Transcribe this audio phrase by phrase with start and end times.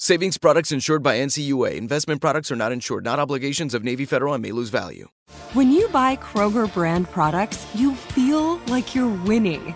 [0.00, 1.74] Savings products insured by NCUA.
[1.74, 5.08] Investment products are not insured, not obligations of Navy Federal and may lose value.
[5.54, 9.74] When you buy Kroger brand products, you feel like you're winning.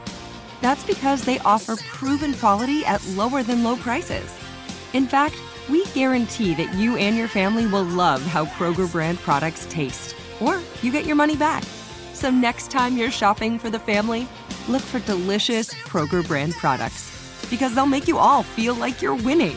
[0.61, 4.33] That's because they offer proven quality at lower than low prices.
[4.93, 5.35] In fact,
[5.69, 10.61] we guarantee that you and your family will love how Kroger brand products taste, or
[10.83, 11.65] you get your money back.
[12.13, 14.29] So next time you're shopping for the family,
[14.69, 17.11] look for delicious Kroger brand products
[17.51, 19.57] because they'll make you all feel like you're winning.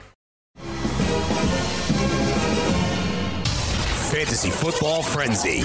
[4.41, 5.59] Fantasy Football Frenzy.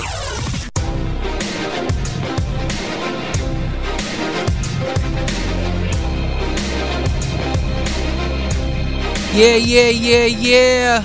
[9.34, 11.02] Yeah, yeah, yeah, yeah.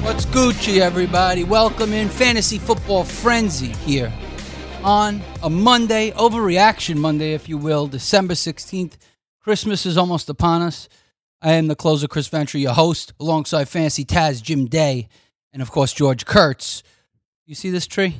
[0.00, 1.44] What's Gucci, everybody?
[1.44, 4.10] Welcome in Fantasy Football Frenzy here
[4.82, 8.96] on a Monday, overreaction Monday, if you will, December 16th.
[9.40, 10.88] Christmas is almost upon us.
[11.42, 15.08] I am the closer, Chris Ventra, your host, alongside Fantasy Taz, Jim Day,
[15.54, 16.82] and of course, George Kurtz.
[17.46, 18.16] You see this tree?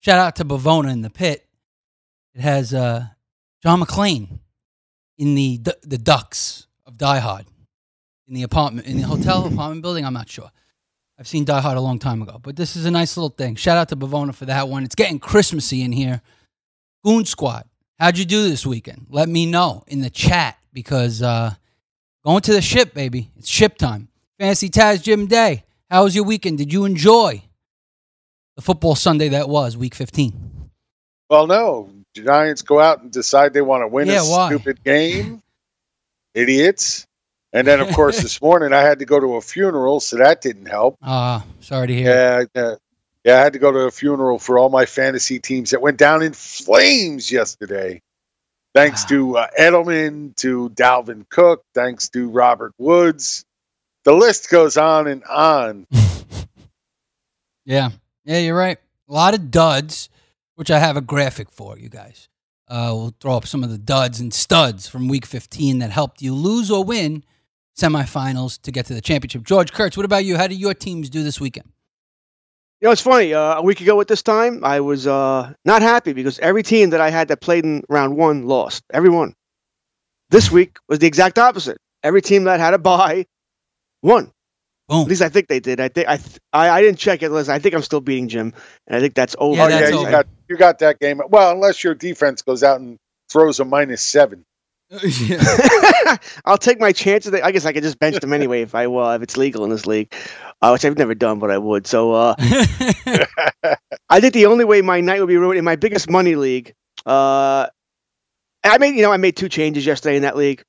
[0.00, 1.44] Shout out to Bavona in the pit.
[2.34, 3.06] It has uh,
[3.62, 4.38] John McClane
[5.18, 7.46] in the the Ducks of Die Hard
[8.28, 10.04] in the apartment in the hotel apartment building.
[10.04, 10.50] I'm not sure.
[11.18, 13.54] I've seen Die Hard a long time ago, but this is a nice little thing.
[13.54, 14.84] Shout out to Bavona for that one.
[14.84, 16.20] It's getting Christmassy in here.
[17.04, 17.68] Goon Squad,
[17.98, 19.06] how'd you do this weekend?
[19.08, 21.54] Let me know in the chat because uh,
[22.24, 23.30] going to the ship, baby.
[23.36, 24.08] It's ship time.
[24.38, 25.64] Fancy Taz Jim Day.
[25.94, 26.58] How was your weekend?
[26.58, 27.40] Did you enjoy
[28.56, 30.70] the football Sunday that was week 15?
[31.30, 31.88] Well, no.
[32.16, 34.48] Giants go out and decide they want to win Yeah, a why?
[34.48, 35.40] stupid game.
[36.34, 37.06] Idiots.
[37.52, 40.40] And then, of course, this morning I had to go to a funeral, so that
[40.40, 40.96] didn't help.
[41.00, 42.08] Ah, sorry to hear.
[42.08, 42.74] Yeah, yeah,
[43.22, 43.36] yeah.
[43.38, 46.22] I had to go to a funeral for all my fantasy teams that went down
[46.22, 48.02] in flames yesterday.
[48.74, 49.08] Thanks Wow.
[49.10, 53.44] to uh, Edelman, to Dalvin Cook, thanks to Robert Woods.
[54.04, 55.86] The list goes on and on.
[57.66, 57.90] Yeah.
[58.24, 58.78] Yeah, you're right.
[59.08, 60.08] A lot of duds,
[60.54, 62.28] which I have a graphic for you guys.
[62.68, 66.22] Uh, we'll throw up some of the duds and studs from week 15 that helped
[66.22, 67.24] you lose or win
[67.74, 69.44] semifinals to get to the championship.
[69.44, 70.36] George Kurtz, what about you?
[70.36, 71.70] How did your teams do this weekend?
[72.80, 73.32] You know, it's funny.
[73.32, 76.90] Uh, a week ago at this time, I was uh, not happy because every team
[76.90, 78.84] that I had that played in round one lost.
[78.92, 79.34] Every one.
[80.30, 81.78] This week was the exact opposite.
[82.02, 83.26] Every team that had a bye
[84.04, 84.30] won.
[84.88, 85.02] Boom.
[85.02, 85.80] At least I think they did.
[85.80, 87.30] I think I th- I, I didn't check it.
[87.30, 88.52] Listen, I think I'm still beating Jim,
[88.86, 89.56] and I think that's over.
[89.56, 90.06] Yeah, oh, that's yeah, over.
[90.06, 91.22] you got you got that game.
[91.28, 92.98] Well, unless your defense goes out and
[93.30, 94.44] throws a minus seven.
[96.44, 97.32] I'll take my chances.
[97.32, 99.70] I guess I could just bench them anyway if I will, if it's legal in
[99.70, 100.14] this league,
[100.60, 101.86] uh, which I've never done, but I would.
[101.86, 102.34] So uh,
[104.10, 106.74] I think the only way my night would be ruined in my biggest money league.
[107.06, 107.68] Uh,
[108.62, 110.62] I made you know I made two changes yesterday in that league.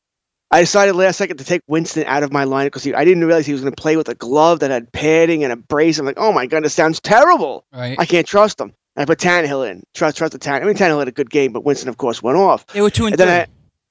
[0.52, 3.46] I decided last second to take Winston out of my lineup because I didn't realize
[3.46, 5.98] he was going to play with a glove that had padding and a brace.
[6.00, 7.66] I'm like, oh my god, this sounds terrible.
[7.74, 7.96] right.
[8.00, 8.74] I can't trust him.
[8.96, 9.84] And I put Tannehill in.
[9.94, 10.62] Trust trust the Tannehill.
[10.62, 12.66] I mean, Tannehill had a good game, but Winston, of course, went off.
[12.68, 13.42] They were two and, And then three.
[13.42, 13.46] I,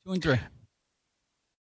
[0.07, 0.41] two and three.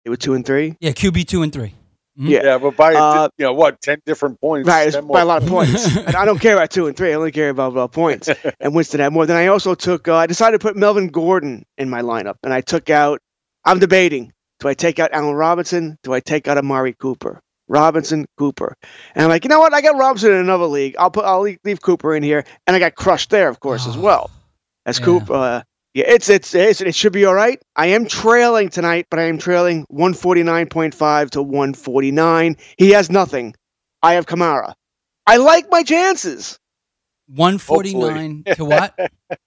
[0.06, 0.76] they were two and three.
[0.80, 1.74] Yeah, QB two and 3
[2.16, 2.42] Yeah.
[2.44, 4.68] Yeah, but by Uh, you know what, ten different points.
[4.68, 5.96] Right, it's 10 by a lot of points.
[5.98, 7.12] and I don't care about two and three.
[7.12, 8.30] I only care about uh, points.
[8.60, 9.26] and Winston had more.
[9.26, 10.08] Then I also took.
[10.08, 13.20] Uh, I decided to put Melvin Gordon in my lineup, and I took out.
[13.66, 15.98] I'm debating: do I take out Allen Robinson?
[16.04, 17.40] Do I take out Amari Cooper?
[17.72, 18.74] Robinson, Cooper,
[19.14, 19.76] and I'm like, you know what?
[19.76, 20.96] I got Robinson in another league.
[20.98, 21.24] I'll put.
[21.26, 24.32] I'll leave, Cooper in here, and I got crushed there, of course, as Oh, well.
[24.88, 25.06] As yeah.
[25.06, 25.34] Cooper.
[25.34, 25.62] Uh,
[25.94, 27.62] yeah, it's, it's it's it should be all right.
[27.76, 32.58] I am trailing tonight, but I am trailing 149.5 to 149.
[32.78, 33.54] He has nothing.
[34.02, 34.74] I have Kamara.
[35.28, 36.58] I like my chances.
[37.28, 38.96] 149 to what?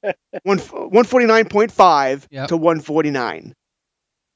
[0.44, 2.48] One one forty nine point five Yep.
[2.48, 3.52] to one forty nine.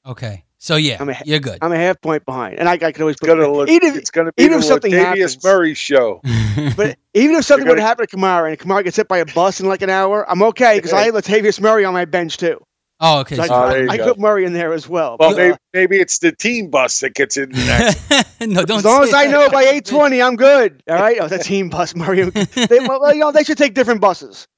[0.04, 0.44] Okay.
[0.66, 1.58] So yeah, I'm a- you're good.
[1.62, 3.68] I'm a half point behind, and I, I could always It's put gonna look.
[3.68, 5.04] even if, it's gonna be even if something Latavius
[5.34, 5.44] happens.
[5.44, 6.20] Murray show.
[6.76, 9.18] but even if something You're would gonna- happen to Kamara and Kamara gets hit by
[9.18, 12.04] a bus in like an hour, I'm okay because I have Latavius Murray on my
[12.04, 12.60] bench too.
[12.98, 13.36] oh, okay.
[13.36, 15.16] So I, so- Oh, there I put Murray in there as well.
[15.20, 18.10] Well, But, maybe, uh, maybe it's the team bus that gets in next.
[18.40, 20.82] no, don't as long say as I know by eight twenty, I'm good.
[20.90, 21.18] All right.
[21.20, 22.22] Oh, that team bus, Murray.
[22.24, 24.48] They, well, you know, they should take different buses.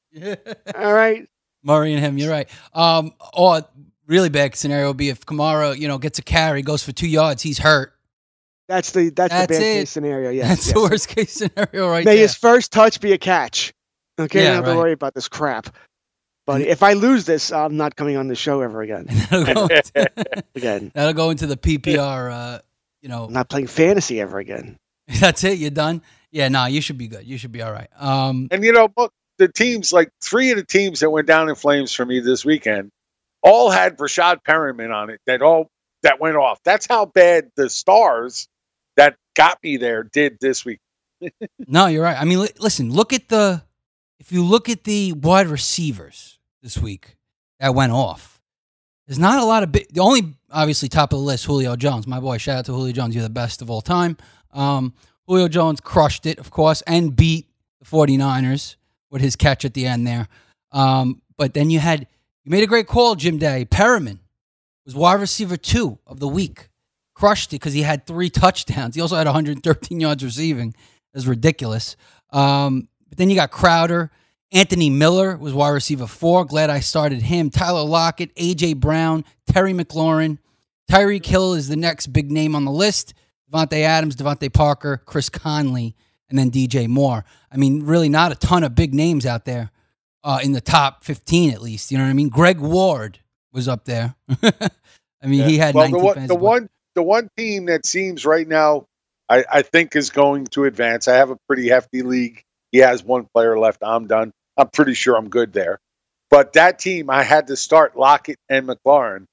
[0.74, 1.28] All right.
[1.62, 2.48] Murray and him, you're right.
[2.72, 3.60] Um, or
[4.08, 7.06] really bad scenario would be if Kamara, you know, gets a carry, goes for two
[7.06, 7.94] yards, he's hurt.
[8.66, 9.74] That's the that's, That's the bad it.
[9.80, 10.30] case scenario.
[10.30, 10.74] Yes, That's yes.
[10.74, 12.22] the worst case scenario right May there.
[12.22, 13.72] his first touch be a catch.
[14.18, 14.72] Okay, Yeah, I don't have right.
[14.72, 15.74] to worry about this crap.
[16.44, 19.06] But if I lose this, I'm not coming on the show ever again.
[19.30, 22.32] that'll, go into, Again, that'll go into the PPR.
[22.32, 22.58] Uh,
[23.02, 24.78] you know, I'm not playing fantasy ever again.
[25.20, 25.58] that's it.
[25.58, 26.02] You're done.
[26.30, 27.26] Yeah, no, you should be good.
[27.26, 27.88] You should be all right.
[27.98, 31.48] Um, and you know, look, the teams like three of the teams that went down
[31.48, 32.90] in flames for me this weekend
[33.42, 35.20] all had Breshad Perriman on it.
[35.26, 35.70] That all
[36.02, 36.60] that went off.
[36.64, 38.48] That's how bad the stars
[38.96, 40.80] that got me there did this week.
[41.66, 42.20] no, you're right.
[42.20, 43.62] I mean, li- listen, look at the
[44.20, 47.16] if you look at the wide receivers this week
[47.60, 48.40] that went off.
[49.06, 49.72] There's not a lot of.
[49.72, 52.38] The only obviously top of the list, Julio Jones, my boy.
[52.38, 53.14] Shout out to Julio Jones.
[53.14, 54.18] You're the best of all time.
[54.52, 54.92] Um,
[55.26, 57.46] Julio Jones crushed it, of course, and beat
[57.80, 58.76] the 49ers
[59.10, 60.28] with his catch at the end there.
[60.72, 62.06] Um, but then you had
[62.48, 63.66] you made a great call, Jim Day.
[63.70, 64.20] Perriman
[64.86, 66.70] was wide receiver two of the week.
[67.12, 68.94] Crushed it because he had three touchdowns.
[68.94, 70.74] He also had 113 yards receiving.
[71.12, 71.94] That's ridiculous.
[72.30, 74.10] Um, but then you got Crowder.
[74.50, 76.46] Anthony Miller was wide receiver four.
[76.46, 77.50] Glad I started him.
[77.50, 80.38] Tyler Lockett, AJ Brown, Terry McLaurin.
[80.90, 83.12] Tyreek Hill is the next big name on the list.
[83.52, 85.94] Davante Adams, DeVante Parker, Chris Conley,
[86.30, 87.26] and then DJ Moore.
[87.52, 89.70] I mean, really not a ton of big names out there
[90.24, 91.90] uh, in the top 15 at least.
[91.90, 92.28] You know what I mean?
[92.28, 93.20] Greg Ward
[93.52, 94.14] was up there.
[94.42, 98.24] I mean, he had well, 19 the one, the one, the one team that seems
[98.24, 98.86] right now,
[99.28, 101.08] I, I think is going to advance.
[101.08, 102.42] I have a pretty hefty league.
[102.72, 103.82] He has one player left.
[103.82, 104.32] I'm done.
[104.56, 105.80] I'm pretty sure I'm good there.
[106.30, 109.24] But that team, I had to start Lockett and McLaurin,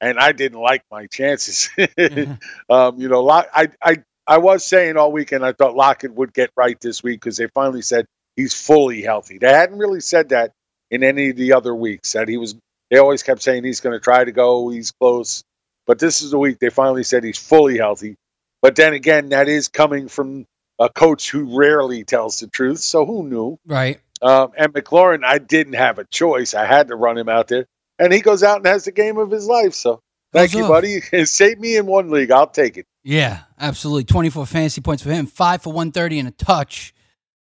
[0.00, 1.70] and I didn't like my chances.
[2.70, 3.96] um, you know, Lock, I, I,
[4.26, 7.48] I was saying all weekend I thought Lockett would get right this week because they
[7.48, 8.06] finally said
[8.36, 9.38] he's fully healthy.
[9.38, 10.52] They hadn't really said that
[10.90, 12.12] in any of the other weeks.
[12.12, 12.54] That he was.
[12.90, 14.68] They always kept saying he's going to try to go.
[14.68, 15.42] He's close.
[15.86, 18.16] But this is the week they finally said he's fully healthy.
[18.62, 20.46] But then again, that is coming from
[20.78, 22.80] a coach who rarely tells the truth.
[22.80, 23.58] So who knew?
[23.66, 24.00] Right.
[24.22, 26.54] Um, and McLaurin, I didn't have a choice.
[26.54, 27.66] I had to run him out there,
[27.98, 29.74] and he goes out and has the game of his life.
[29.74, 30.00] So
[30.32, 30.70] thank you, off.
[30.70, 31.00] buddy.
[31.24, 32.30] Save me in one league.
[32.30, 32.86] I'll take it.
[33.04, 34.04] Yeah, absolutely.
[34.04, 36.94] 24 fantasy points for him, five for 130 and a touch.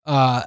[0.07, 0.43] Uh,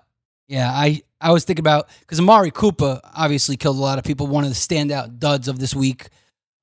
[0.47, 4.27] yeah, I, I was thinking about because Amari Cooper obviously killed a lot of people,
[4.27, 6.07] one of the standout duds of this week.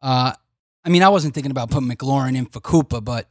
[0.00, 0.32] Uh,
[0.84, 3.28] I mean, I wasn't thinking about putting McLaurin in for Cooper, but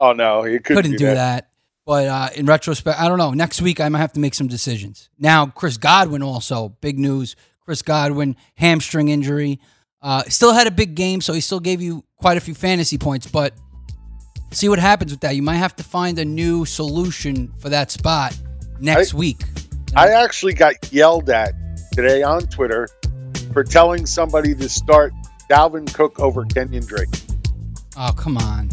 [0.00, 1.50] Oh no, he couldn't, couldn't do that.
[1.86, 3.32] But uh, in retrospect, I don't know.
[3.32, 5.08] Next week, I might have to make some decisions.
[5.18, 7.36] Now, Chris Godwin also big news.
[7.64, 9.60] Chris Godwin hamstring injury.
[10.00, 12.98] Uh, still had a big game, so he still gave you quite a few fantasy
[12.98, 13.26] points.
[13.28, 13.54] But
[14.50, 15.36] see what happens with that.
[15.36, 18.36] You might have to find a new solution for that spot
[18.80, 19.42] next I- week.
[19.94, 21.52] I actually got yelled at
[21.92, 22.88] today on Twitter
[23.52, 25.12] for telling somebody to start
[25.50, 27.08] Dalvin Cook over Kenyan Drake.
[27.96, 28.70] Oh, come on.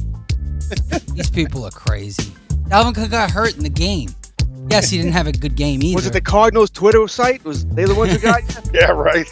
[1.13, 2.31] These people are crazy.
[2.69, 4.09] Dalvin Cook got hurt in the game.
[4.69, 5.95] Yes, he didn't have a good game either.
[5.95, 7.43] Was it the Cardinals Twitter site?
[7.43, 8.71] Was they the ones who got you?
[8.79, 9.27] Yeah, right.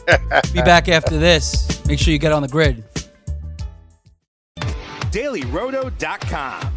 [0.52, 1.86] Be back after this.
[1.86, 2.84] Make sure you get on the grid.
[5.12, 6.77] DailyRoto.com.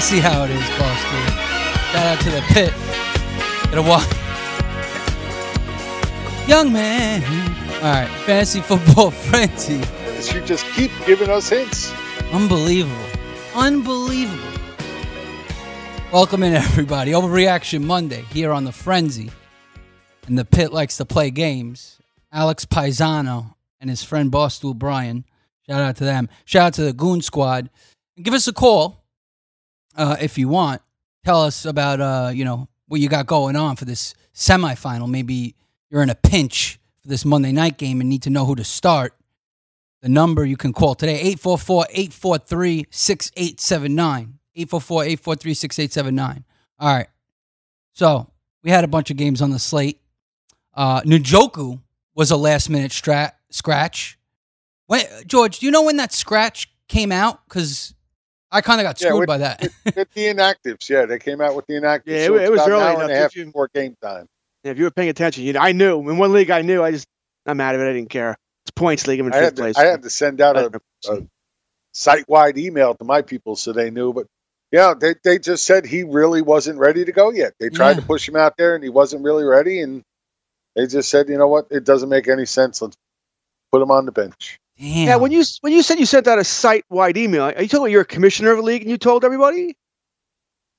[0.00, 1.50] See how it is, boss dude.
[1.92, 2.72] Shout out to the pit.
[3.72, 4.08] A walk.
[6.48, 7.22] Young man.
[7.74, 9.82] All right, fantasy football frenzy.
[10.34, 11.92] You just keep giving us hints.
[12.32, 12.96] Unbelievable.
[13.54, 14.42] Unbelievable.
[16.12, 17.12] Welcome in, everybody.
[17.12, 19.30] Overreaction Monday here on the Frenzy.
[20.26, 21.98] And the pit likes to play games.
[22.32, 25.24] Alex Paisano and his friend Barstool Brian.
[25.68, 26.28] Shout out to them.
[26.44, 27.70] Shout out to the Goon Squad.
[28.16, 28.99] And give us a call
[29.96, 30.82] uh, if you want.
[31.24, 35.08] Tell us about uh, you know what you got going on for this semifinal.
[35.08, 35.54] Maybe
[35.90, 38.64] you're in a pinch for this Monday night game and need to know who to
[38.64, 39.14] start.
[40.02, 44.38] The number you can call today 844 843 6879.
[44.54, 46.44] 844 843 6879.
[46.78, 47.08] All right.
[47.92, 48.30] So
[48.62, 50.00] we had a bunch of games on the slate.
[50.74, 51.80] Uh, Njoku
[52.14, 54.18] was a last minute strat, scratch.
[54.86, 57.46] When, George, do you know when that scratch came out?
[57.46, 57.94] Because
[58.52, 59.60] I kind of got Yeah, screwed with- by that.
[59.62, 62.02] with, with the inactives, yeah, they came out with the inactives.
[62.06, 63.02] Yeah, so it, it was about an early enough.
[63.02, 64.26] and a half you, before game time.
[64.64, 66.08] if you were paying attention, you, I knew.
[66.10, 66.82] In one league, I knew.
[66.82, 67.06] I just,
[67.46, 67.88] I'm out of it.
[67.88, 68.36] I didn't care.
[68.64, 69.20] It's points league.
[69.20, 69.78] I'm in fifth had, to, place.
[69.78, 71.26] I had to send out a, a
[71.92, 74.12] site-wide email to my people so they knew.
[74.12, 74.26] But
[74.70, 77.54] yeah, they they just said he really wasn't ready to go yet.
[77.58, 79.80] They tried to push him out there, and he wasn't really ready.
[79.80, 80.02] And
[80.76, 82.82] they just said, you know what, it doesn't make any sense.
[82.82, 82.96] Let's
[83.72, 84.58] put him on the bench.
[84.80, 85.06] Damn.
[85.08, 87.68] Yeah, when you when you said you sent out a site wide email, are you
[87.68, 89.76] talking about you're a commissioner of a league and you told everybody?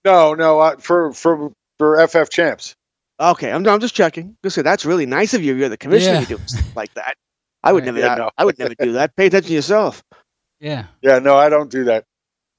[0.04, 2.76] No, no, I, for for for FF champs.
[3.20, 4.36] Okay, I'm I'm just checking.
[4.44, 5.54] Just say that's really nice of you.
[5.56, 6.16] You're the commissioner.
[6.16, 6.20] Yeah.
[6.22, 7.16] You do stuff like that.
[7.64, 7.94] I would Right.
[7.94, 8.00] never.
[8.00, 8.32] Yeah, I, no.
[8.40, 9.16] I would never do that.
[9.16, 10.04] Pay attention to yourself.
[10.60, 10.88] yeah.
[11.04, 12.06] Yeah, no, I don't do that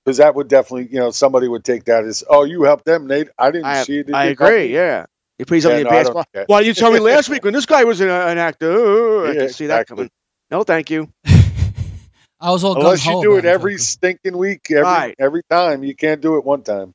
[0.05, 3.09] because that would definitely, you know, somebody would take that as, oh, you helped them,
[3.09, 3.29] Nate.
[3.39, 4.09] I didn't I, see it.
[4.09, 4.69] It I didn't help agree.
[4.69, 5.07] me." Yeah.
[5.41, 6.23] You please help Yeah, me no, in I don't basketball.
[6.35, 6.49] do that.
[6.49, 8.71] Why didn't you tell me last week when this guy was an, an actor?
[8.71, 10.09] Oh, I Yeah, can see that coming.
[10.53, 11.09] No, thank you.
[12.41, 13.81] I was all Unless you do it every Njoku.
[13.81, 15.15] stinking week, every Right.
[15.19, 15.83] every time.
[15.83, 16.93] You can't do it one time.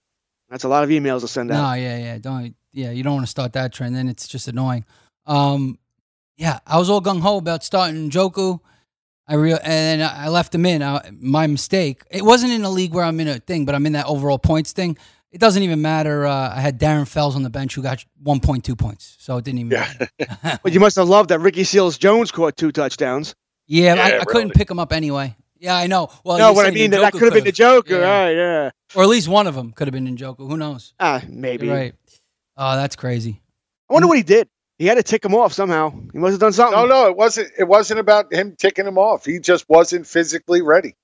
[0.50, 1.56] That's a lot of emails to send out.
[1.56, 2.18] No, yeah, yeah.
[2.20, 4.86] Don't yeah, you don't want to start that trend, then it's just annoying.
[5.26, 5.80] Um
[6.38, 8.60] yeah, I was all gung ho about starting Joku.
[9.28, 10.84] I real and I left him in.
[10.84, 12.04] I, my mistake.
[12.12, 14.38] It wasn't in a league where I'm in a thing, but I'm in that overall
[14.40, 14.98] points thing.
[15.32, 16.26] It doesn't even matter.
[16.28, 19.60] Uh, I had Darren Fells on the bench who got 1.2 points, so it didn't
[19.62, 19.92] even Yeah.
[20.30, 20.60] matter.
[20.64, 23.34] But you must have loved that Ricky Seals Jones caught two touchdowns.
[23.68, 25.36] Yeah, I, Yeah, I couldn't pick him up anyway.
[25.60, 26.10] Yeah, I know.
[26.24, 27.52] Well, no, what I mean that, that could have been the.
[27.52, 28.00] Joker.
[28.00, 28.24] Yeah.
[28.24, 28.32] Right?
[28.36, 28.70] Yeah.
[28.96, 30.48] or at least one of them could have been Njoku.
[30.48, 30.94] Who knows?
[31.00, 31.66] Ah, maybe.
[31.68, 31.96] You're right.
[32.56, 33.42] Oh, that's crazy.
[33.90, 34.48] I wonder what he did.
[34.78, 35.90] He had to tick him off somehow.
[36.14, 36.78] He must have done something.
[36.78, 37.52] No, no, it wasn't.
[37.58, 39.26] It wasn't about him ticking him off.
[39.26, 40.96] He just wasn't physically ready.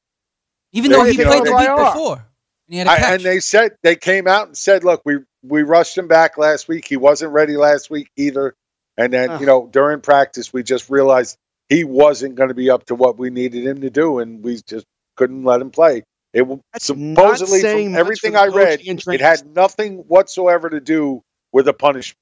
[0.71, 2.23] Even They- though he you know, played the they- week before, and
[2.69, 3.13] he had a I, catch.
[3.13, 6.67] and they said they came out and said, "Look, we we rushed him back last
[6.67, 6.85] week.
[6.87, 8.55] He wasn't ready last week either."
[8.97, 9.41] And then Ugh.
[9.41, 11.37] you know during practice, we just realized
[11.69, 14.61] he wasn't going to be up to what we needed him to do, and we
[14.61, 16.03] just couldn't let him play.
[16.33, 21.67] It w- That's supposedly from everything I read, it had nothing whatsoever to do with
[21.67, 22.17] a punishment.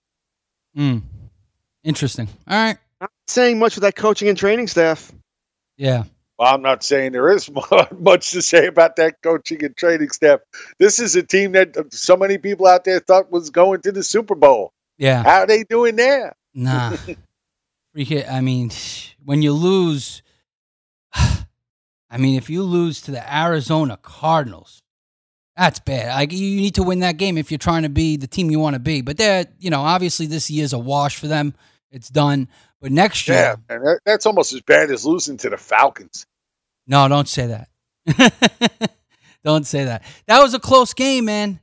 [0.77, 1.01] Mm.
[1.83, 2.27] Interesting.
[2.47, 2.77] All right.
[2.99, 5.11] Not saying much for that coaching and training staff.
[5.77, 6.03] Yeah.
[6.37, 7.49] Well, I'm not saying there is
[7.99, 10.41] much to say about that coaching and training staff.
[10.77, 14.03] This is a team that so many people out there thought was going to the
[14.03, 14.73] Super Bowl.
[14.97, 15.23] Yeah.
[15.23, 16.35] How are they doing there?
[16.53, 16.95] Nah.
[17.95, 18.71] I mean,
[19.23, 20.21] when you lose,
[21.13, 24.81] I mean, if you lose to the Arizona Cardinals,
[25.57, 26.15] that's bad.
[26.15, 28.59] Like you need to win that game if you're trying to be the team you
[28.59, 29.01] want to be.
[29.01, 31.53] But they're, you know, obviously this year's a wash for them.
[31.91, 32.47] It's done.
[32.79, 36.25] But next year, Yeah, that, that's almost as bad as losing to the Falcons.
[36.87, 38.33] no, don't say that.
[39.43, 40.03] don't say that.
[40.27, 41.59] That was a close game, man.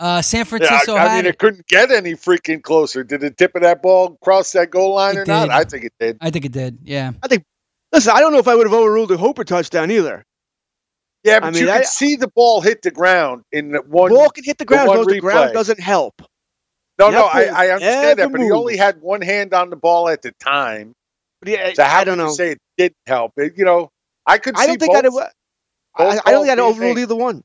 [0.00, 1.28] Uh, San Yeah, Francisco I, I had mean, it.
[1.34, 3.04] it couldn't get any freaking closer.
[3.04, 5.50] Did the tip of that ball cross that goal line It or not?
[5.50, 6.16] I think it did.
[6.22, 6.78] I think it did.
[6.82, 7.12] Yeah.
[7.22, 7.44] I think.
[7.92, 10.24] Listen, I don't know if I would have overruled the Hooper touchdown either.
[11.22, 13.82] Yeah, but I mean, you that- could see the ball hit the ground in the
[13.82, 14.10] one.
[14.10, 14.88] Ball can hit the ground.
[14.88, 16.22] one as the ground doesn't help.
[16.98, 19.68] No, That no, I, I understand never that, but he only had one hand on
[19.70, 20.94] the ball at the time.
[21.40, 22.32] But yeah, So how I don't can you know.
[22.32, 23.32] say it didn't help?
[23.36, 23.90] It, you know,
[24.26, 24.54] I could.
[24.56, 25.14] I don't think both, I'd have.
[25.16, 27.42] I, I don't think I'd calls being overruled either one.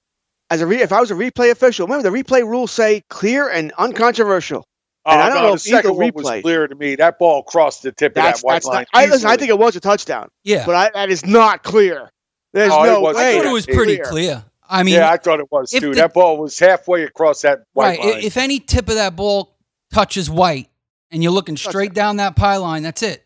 [0.49, 3.49] As a re, if I was a replay official, remember the replay rules say clear
[3.49, 4.65] and uncontroversial.
[5.07, 6.95] And Oh, I don't no, know the if second one was clear to me.
[6.95, 8.85] That ball crossed the tip That's of that white line.
[8.93, 9.01] not.
[9.01, 9.29] I listen.
[9.29, 10.29] I think it was a touchdown.
[10.43, 10.65] Yeah.
[10.65, 12.09] but I, that is not clear.
[12.53, 13.11] There's Oh, no way.
[13.15, 14.05] I thought it was pretty clear.
[14.05, 14.45] clear.
[14.67, 15.89] I mean, yeah, I thought it was if too.
[15.91, 18.13] the- that ball was halfway across that white right.
[18.15, 18.23] line.
[18.23, 19.55] If any tip of that ball
[19.93, 20.69] touches white
[21.11, 23.23] and you're looking straight down that pylon, that's it.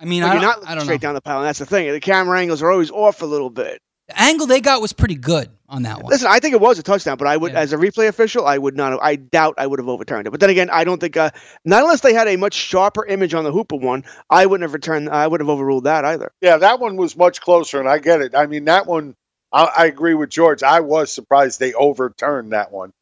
[0.00, 1.08] I mean, But I you're don't, I looking don't straight know.
[1.08, 1.44] down the pylon.
[1.44, 1.92] That's the thing.
[1.92, 3.80] The camera angles are always off a little bit.
[4.08, 6.10] The angle they got was pretty good on that one.
[6.10, 7.60] Listen, I think it was a touchdown, but I would, Yeah.
[7.60, 8.92] as a replay official, I would not.
[8.92, 10.30] Have, I doubt I would have overturned it.
[10.30, 11.16] But then again, I don't think.
[11.16, 11.30] Uh,
[11.64, 14.74] not unless they had a much sharper image on the Hooper one, I wouldn't have
[14.74, 15.08] returned.
[15.08, 16.32] I would have overruled that either.
[16.42, 18.34] yeah, that one was much closer, and I get it.
[18.34, 19.14] I mean, that one,
[19.52, 20.62] I, I agree with George.
[20.62, 22.92] I was surprised they overturned that one.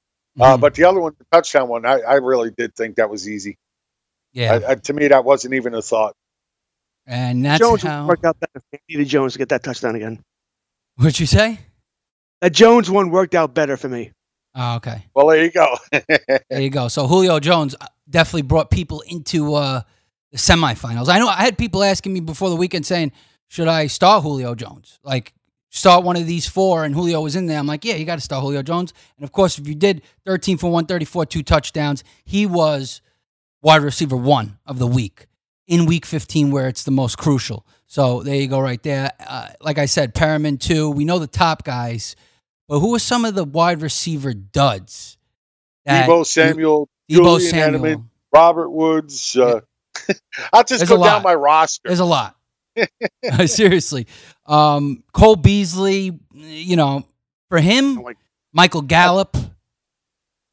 [0.40, 0.60] Uh, Mhm.
[0.60, 3.58] but the other one, the touchdown one, I, I really did think that was easy.
[4.32, 6.14] yeah, I, I, to me, that wasn't even a thought.
[7.06, 8.06] and that's Jones how.
[8.06, 8.62] worked out better.
[8.70, 10.22] They needed Jones to get that touchdown again.
[11.02, 11.58] What'd you say?
[12.42, 14.12] That Jones one worked out better for me.
[14.54, 15.04] Oh, okay.
[15.16, 15.76] Well, there you go.
[16.48, 16.86] There you go.
[16.86, 19.80] So Julio Jones uh, definitely brought people into uh,
[20.30, 21.08] the semifinals.
[21.08, 23.10] I know I had people asking me before the weekend saying,
[23.48, 25.00] should I start Julio Jones?
[25.02, 25.34] Like,
[25.70, 27.58] start one of these four, and Julio was in there.
[27.58, 28.94] I'm like, yeah, you got to start Julio Jones.
[29.16, 33.00] And of course, if you did 13 for 134, two touchdowns, he was
[33.60, 35.26] wide receiver one of the week
[35.66, 37.66] in week 15, where it's the most crucial.
[37.92, 39.10] So there you go, right there.
[39.20, 40.88] Uh, like I said, Perriman, too.
[40.88, 42.16] We know the top guys,
[42.66, 45.18] but who are some of the wide receiver duds?
[45.86, 47.82] Deebo Samuel, Deebo Julian Samuel.
[47.82, 49.36] Edelman, Robert Woods.
[49.36, 49.60] Uh,
[50.54, 51.82] I'll just There's go down my roster.
[51.84, 52.34] There's a lot.
[53.44, 54.06] Seriously.
[54.46, 57.04] Um, Cole Beasley, you know,
[57.50, 58.16] for him, like-
[58.54, 59.36] Michael Gallup.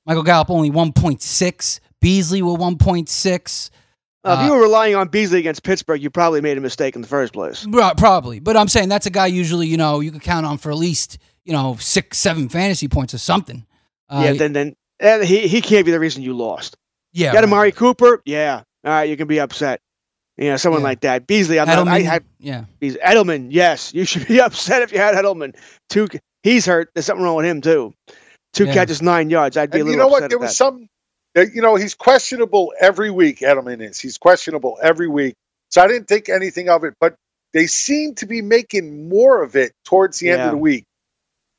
[0.05, 1.79] Michael Gallup only 1.6.
[2.01, 3.69] Beasley with 1.6.
[4.23, 6.95] Uh, if Uh, you were relying on Beasley against Pittsburgh, you probably made a mistake
[6.95, 7.65] in the first place.
[7.71, 8.39] Pro- Probably.
[8.39, 10.77] But I'm saying that's a guy usually, you know, you could count on for at
[10.77, 13.65] least, you know, six, seven fantasy points or something.
[14.09, 16.75] Uh, yeah, then then he he can't be the reason you lost.
[17.13, 17.27] yeah.
[17.27, 17.43] you got right.
[17.45, 18.63] Amari Cooper, yeah.
[18.83, 19.79] All right, you can be upset.
[20.37, 20.87] You know, someone Yeah.
[20.87, 21.27] like that.
[21.27, 22.63] Beasley, I'm not, I Edelman, had yeah.
[22.79, 22.99] Beasley.
[23.01, 25.55] Edelman, yes, you should be upset if you had Edelman.
[25.89, 26.07] Two,
[26.43, 26.89] he's hurt.
[26.93, 27.93] There's something wrong with him too.
[28.53, 28.73] Two Yeah.
[28.73, 29.55] catches, nine yards.
[29.57, 30.29] I'd be a And little you know upset what?
[30.29, 30.55] There was that.
[30.55, 30.85] some, uh,
[31.37, 33.39] Uh, you know, he's questionable every week.
[33.39, 33.99] Edelman is.
[33.99, 35.35] He's questionable every week.
[35.69, 37.15] So I didn't think anything of it, but
[37.53, 40.85] they seem to be making more of it towards the end of the week.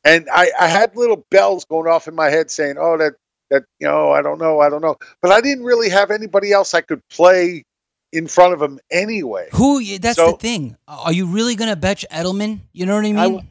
[0.05, 3.13] And I, I had little bells going off in my head saying, "Oh, that
[3.51, 6.53] that you know, I don't know, I don't know." But I didn't really have anybody
[6.53, 7.65] else I could play
[8.13, 9.49] in front of him anyway.
[9.53, 9.99] Who?
[9.99, 10.77] That's So- the thing.
[10.89, 12.61] Are you really going to bet Edelman?
[12.73, 13.17] You know what I mean?
[13.19, 13.43] I w-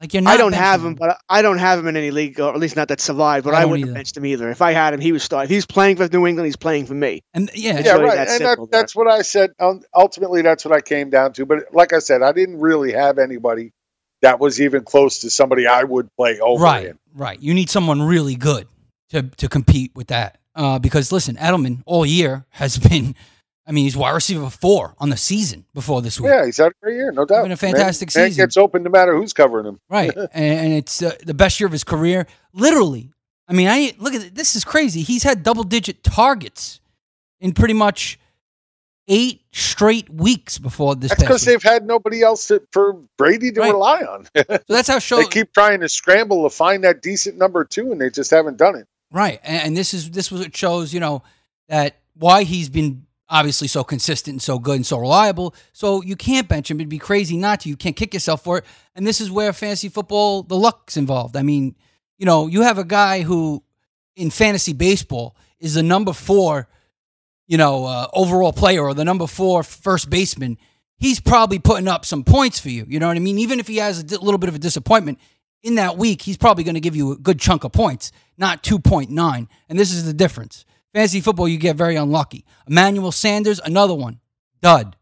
[0.00, 2.38] like you're not I don't have him, but I don't have him in any league,
[2.40, 3.44] or at least not that survived.
[3.44, 3.88] But I I, wouldn't either.
[3.88, 4.48] have benched him either.
[4.50, 5.48] If I had him, he was starting.
[5.52, 7.22] He's playing for New England, he's playing for me.
[7.34, 8.14] And yeah, It's yeah, really right.
[8.16, 9.50] that and that, that's what I said.
[9.58, 11.46] Um, ultimately, that's what I came down to.
[11.46, 13.72] But like I said, I didn't really have anybody
[14.22, 16.98] that was even close to somebody I would play over right, him.
[17.14, 17.40] right.
[17.40, 18.68] You need someone really good
[19.10, 20.38] to to compete with that.
[20.54, 23.14] Uh, because listen, Edelman all year has been.
[23.68, 26.30] I mean, he's wide receiver four on the season before this week.
[26.30, 27.36] Yeah, he's had a great year, no doubt.
[27.36, 28.42] Having a fantastic man, Man season.
[28.46, 29.78] gets open no matter who's covering him.
[29.90, 32.26] Right, and, and it's uh, the best year of his career.
[32.54, 33.10] Literally,
[33.46, 35.02] I mean, I look at it, this is crazy.
[35.02, 36.80] He's had double digit targets
[37.40, 38.18] in pretty much
[39.06, 41.10] eight straight weeks before this.
[41.10, 43.72] That's because they've had nobody else to, for Brady to Right.
[43.72, 44.26] rely on.
[44.34, 47.92] So that's how show they keep trying to scramble to find that decent number two,
[47.92, 48.86] and they just haven't done it.
[49.10, 51.22] Right, and, and this is this was what shows you know
[51.68, 55.54] that why he's been obviously so consistent and so good and so reliable.
[55.72, 57.68] So you can't bench him; it'd be crazy not to.
[57.68, 58.64] You can't kick yourself for it.
[58.94, 61.36] And this is where fantasy football, the luck's involved.
[61.36, 61.76] I mean,
[62.18, 63.62] you know, you have a guy who
[64.16, 66.68] in fantasy baseball is the number four,
[67.46, 70.58] you know, uh, overall player or the number four first baseman.
[70.96, 72.84] he's probably putting up some points for you.
[72.88, 73.38] You know what I mean?
[73.38, 75.20] Even if he has a di- little bit of a disappointment
[75.62, 78.64] in that week, he's probably going to give you a good chunk of points, not
[78.64, 79.48] 2.9.
[79.68, 80.64] And this is the difference.
[80.94, 82.44] Fantasy football, you get very unlucky.
[82.66, 84.20] Emmanuel Sanders, another one,
[84.62, 84.96] dud.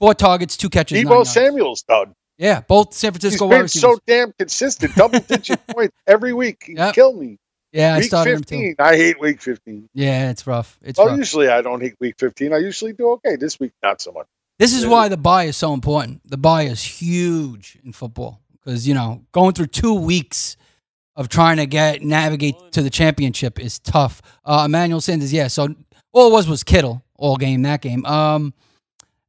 [0.00, 0.98] Four targets, two catches.
[1.02, 1.26] Deebo.
[1.26, 2.14] Samuel's dud.
[2.36, 6.64] Yeah, both San He's Francisco wide been so damn consistent, double digit points every week.
[6.66, 6.94] He Yep.
[6.94, 7.38] kill me.
[7.72, 8.56] yeah, I week started him too.
[8.56, 8.74] 15.
[8.80, 9.88] I hate week 15.
[9.94, 10.76] Yeah, it's rough.
[10.82, 11.18] It's well, rough.
[11.18, 12.52] usually I don't hate week 15.
[12.52, 13.36] I usually do okay.
[13.36, 14.26] This week, not so much.
[14.58, 16.20] This is why the bye is so important.
[16.28, 20.56] The bye is huge in football because you know going through two weeks
[21.16, 24.20] of trying to get navigate to the championship is tough.
[24.44, 25.46] Uh, Emmanuel Sanders, yeah.
[25.48, 25.74] So
[26.12, 28.04] all it was was Kittle all game that game.
[28.04, 28.54] Um,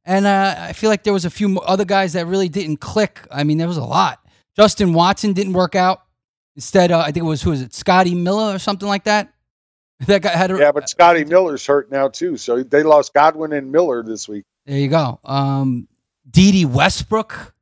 [0.04, 3.26] and uh, I feel like there was a few other guys that really didn't click.
[3.30, 4.20] I mean, there was a lot.
[4.56, 6.02] Justin Watson didn't work out.
[6.54, 9.32] Instead, uh, I think it was who is it, Scotty Miller or something like that.
[10.06, 12.36] That guy had a, Yeah, but Scotty Miller's hurt now, too.
[12.36, 14.44] So they lost Godwin and Miller this week.
[14.66, 15.20] There you go.
[15.24, 15.88] Um,
[16.30, 17.54] Dede Westbrook.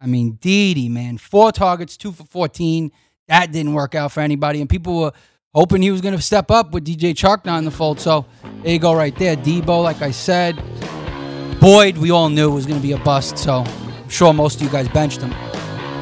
[0.00, 2.90] I mean, Dede, man, four targets, two for 14.
[3.28, 4.60] That didn't work out for anybody.
[4.60, 5.12] And people were
[5.54, 8.00] hoping he was going to step up with DJ Chark now in the fold.
[8.00, 8.26] So
[8.62, 9.36] there you go, right there.
[9.36, 10.56] Deebo, like I said.
[11.60, 13.38] Boyd, we all knew was going to be a bust.
[13.38, 15.30] So I'm sure most of you guys benched him.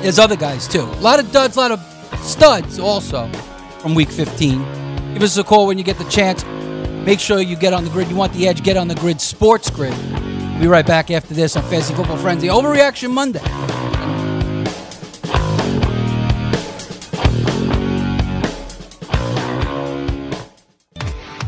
[0.03, 0.83] There's other guys, too.
[0.83, 3.31] A lot of duds, a lot of studs also
[3.79, 4.59] from week 15.
[5.15, 6.45] Give us a call when you get the chance.
[7.07, 8.09] Make sure you get on the grid.
[8.09, 9.95] You want the edge, get on the grid, sports grid.
[10.53, 12.49] We'll be right back after this on Fantasy Football Frenzy.
[12.49, 13.41] Overreaction Monday.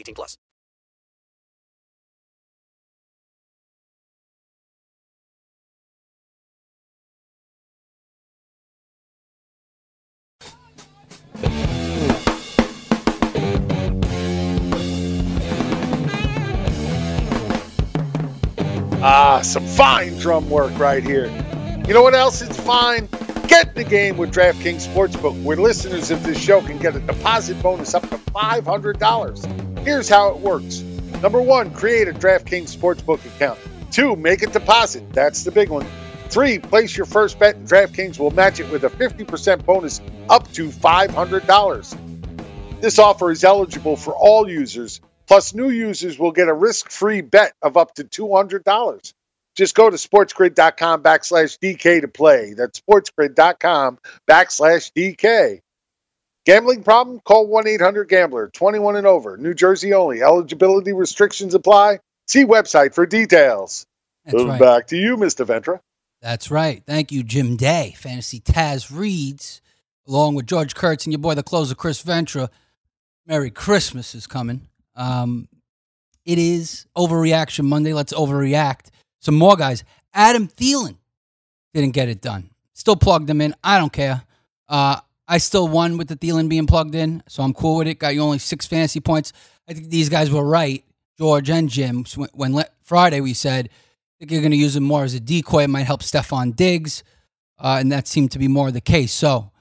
[0.00, 0.36] 18 plus.
[19.02, 21.26] Ah, some fine drum work right here.
[21.88, 23.08] You know what else is fine?
[23.48, 27.00] Get in the game with DraftKings Sportsbook, where listeners of this show can get a
[27.00, 29.69] deposit bonus up to $500.
[29.84, 30.82] Here's how it works.
[31.22, 33.58] Number one, create a DraftKings Sportsbook account.
[33.90, 35.10] Two, make a deposit.
[35.12, 35.86] That's the big one.
[36.28, 40.52] Three, place your first bet, and DraftKings will match it with a 50% bonus up
[40.52, 42.80] to $500.
[42.82, 45.00] This offer is eligible for all users.
[45.26, 49.14] Plus, new users will get a risk-free bet of up to $200.
[49.56, 52.52] Just go to sportsgrid.com backslash DK to play.
[52.52, 55.62] That's sportsgrid.com backslash DK.
[56.50, 57.20] Gambling problem?
[57.20, 58.50] Call 1-800-GAMBLER.
[58.52, 59.36] 21 and over.
[59.36, 60.20] New Jersey only.
[60.20, 62.00] Eligibility restrictions apply.
[62.26, 63.86] See website for details.
[64.26, 64.58] Right.
[64.58, 65.46] Back to you, Mr.
[65.46, 65.78] Ventra.
[66.20, 66.82] That's right.
[66.84, 67.94] Thank you, Jim Day.
[67.96, 69.60] Fantasy Taz reads,
[70.08, 72.48] along with George Kurtz and your boy, the closer, Chris Ventra.
[73.28, 74.62] Merry Christmas is coming.
[74.96, 75.46] Um,
[76.24, 77.92] it is Overreaction Monday.
[77.92, 78.86] Let's overreact
[79.20, 79.84] some more guys.
[80.12, 80.96] Adam Thielen
[81.74, 82.50] didn't get it done.
[82.72, 83.54] Still plugged him in.
[83.62, 84.24] I don't care.
[84.68, 84.98] Uh,
[85.30, 88.00] I still won with the Thielen being plugged in, so I'm cool with it.
[88.00, 89.32] Got you only six fantasy points.
[89.68, 90.84] I think these guys were right,
[91.18, 92.04] George and Jim.
[92.16, 95.20] When, when Friday we said I think you're going to use him more as a
[95.20, 95.62] decoy.
[95.62, 97.04] It might help Stefon Diggs,
[97.60, 99.12] uh, and that seemed to be more the case.
[99.12, 99.52] So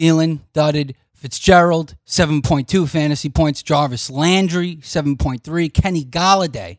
[0.00, 0.94] Thielen dudded.
[1.12, 3.62] Fitzgerald, 7.2 fantasy points.
[3.62, 5.74] Jarvis Landry, 7.3.
[5.74, 6.78] Kenny Golladay,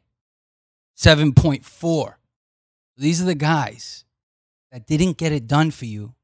[0.98, 2.14] 7.4.
[2.98, 4.04] These are the guys
[4.72, 6.16] that didn't get it done for you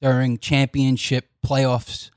[0.00, 2.10] during championship playoffs.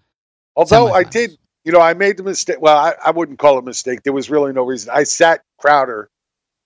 [0.56, 2.62] Although I did, you know, I made the mistake.
[2.62, 4.04] Well, I, I wouldn't call it a mistake.
[4.04, 4.91] There was really no reason.
[4.93, 6.10] I sat Crowder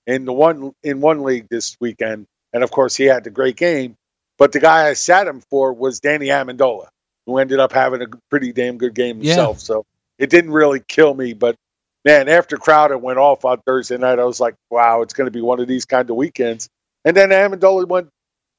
[0.06, 3.56] in the one in one league this weekend, and of course he had the great
[3.56, 3.96] game.
[4.38, 6.88] But the guy I sat him for was Danny Amendola,
[7.26, 9.32] who ended up having a pretty damn good game Yeah.
[9.34, 9.60] himself.
[9.60, 9.86] So
[10.20, 11.34] it didn't really kill me.
[11.34, 11.56] But
[12.06, 15.32] man, after Crowder went off on Thursday night, I was like, wow, it's going to
[15.32, 16.70] be one of these kind of weekends.
[17.06, 18.10] And then Amendola went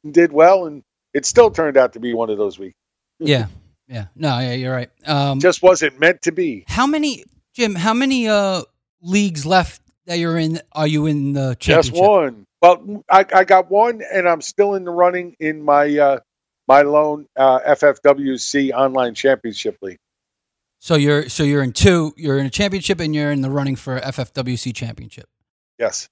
[0.04, 0.82] and did well, and
[1.14, 2.76] it still turned out to be one of those weeks.
[3.18, 3.46] Yeah,
[3.88, 4.06] yeah.
[4.14, 4.90] No, yeah, you're right.
[5.06, 6.64] Um, Just wasn't meant to be.
[6.68, 7.74] how many, Jim?
[7.74, 8.62] How many uh,
[9.02, 10.60] leagues left that you're in?
[10.72, 11.94] Are you in the championship?
[11.94, 12.46] Just one.
[12.60, 16.18] Well, I, I got one, and I'm still in the running in my uh,
[16.66, 19.98] my lone uh, FFWC online championship league.
[20.80, 22.12] So you're so you're in two.
[22.16, 25.28] You're in a championship, and you're in the running for FFWC championship.
[25.78, 26.08] Yes.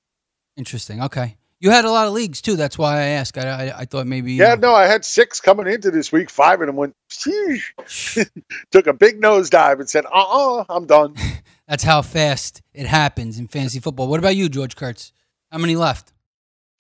[0.57, 1.03] Interesting.
[1.03, 1.37] Okay.
[1.59, 2.57] You had a lot of leagues too.
[2.57, 3.39] That's why I asked.
[3.39, 4.35] I I, I thought maybe.
[4.35, 6.29] Yeah, uh, no, I had six coming into this week.
[6.29, 6.95] Five of them went,
[8.71, 11.15] took a big nosedive and said, uh uh-uh, uh, i am done.
[11.69, 14.09] That's how fast it happens in fantasy football.
[14.09, 15.13] What about you, George Kurtz?
[15.51, 16.13] How many left?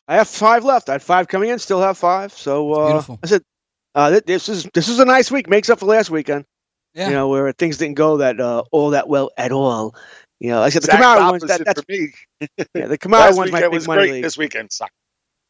[0.08, 0.88] I have five left.
[0.88, 2.32] I had five coming in, still have five.
[2.32, 3.18] So uh, beautiful.
[3.22, 3.42] I said,
[3.94, 5.48] uh, th- this is this is a nice week.
[5.48, 6.44] Makes up for last weekend.
[6.94, 7.08] Yeah.
[7.08, 9.96] You know where things didn't go that uh, all that well at all.
[10.40, 11.42] You know, I said the Exact Kamara ones.
[11.44, 12.12] That, that's for me.
[12.75, 14.12] yeah, the Kamara Camaro one's my big was money great.
[14.12, 14.22] league.
[14.22, 14.92] This weekend sucked.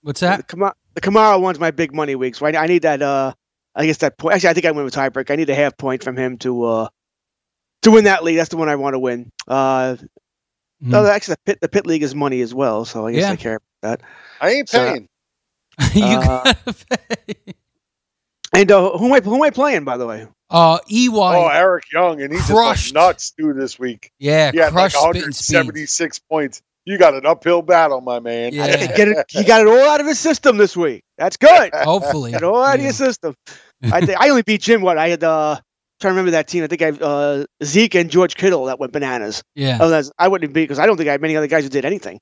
[0.03, 0.49] What's The that?
[0.95, 2.35] The Kamara one's my big money week.
[2.37, 3.03] So I, I need that.
[3.03, 3.33] Uh,
[3.75, 4.35] I guess that point.
[4.37, 5.31] Actually, I think I win with tiebreak.
[5.31, 6.89] I need a half point from him to uh,
[7.83, 8.37] to win that league.
[8.37, 9.31] That's the one I want to win.
[9.49, 9.97] Uh,
[10.83, 10.91] Mhm.
[10.91, 12.85] no, actually, the pit the pit league is money as well.
[12.85, 13.31] So I guess Yeah.
[13.33, 14.03] I care about that.
[14.43, 15.09] I ain't So- paying.
[15.95, 16.21] you Uh,
[16.55, 16.75] gotta
[17.17, 17.35] pay.
[18.53, 20.29] And uh, who am I who am I playing by the way?
[20.49, 21.09] Uh, EY.
[21.13, 22.95] oh, Eric Young, and he just crushed.
[22.95, 24.11] went nuts too this week.
[24.19, 25.57] yeah, He had like crushed spit and speed.
[25.57, 26.63] 176 points.
[26.85, 28.55] You got an uphill battle, my man.
[28.55, 28.87] Yeah.
[28.97, 31.03] Get it, he got it all out of his system this week.
[31.19, 31.71] That's good.
[31.75, 33.35] Hopefully, Got it all out of your system.
[33.83, 34.83] I think I only beat Jim.
[34.83, 35.25] What I had.
[35.25, 35.59] Uh,
[35.99, 36.63] trying to remember that team.
[36.63, 39.43] I think I uh, Zeke and George Kittle that went bananas.
[39.55, 39.79] Yeah.
[39.81, 41.65] Other than that, I wouldn't beat because I don't think I had many other guys
[41.65, 42.21] who did anything.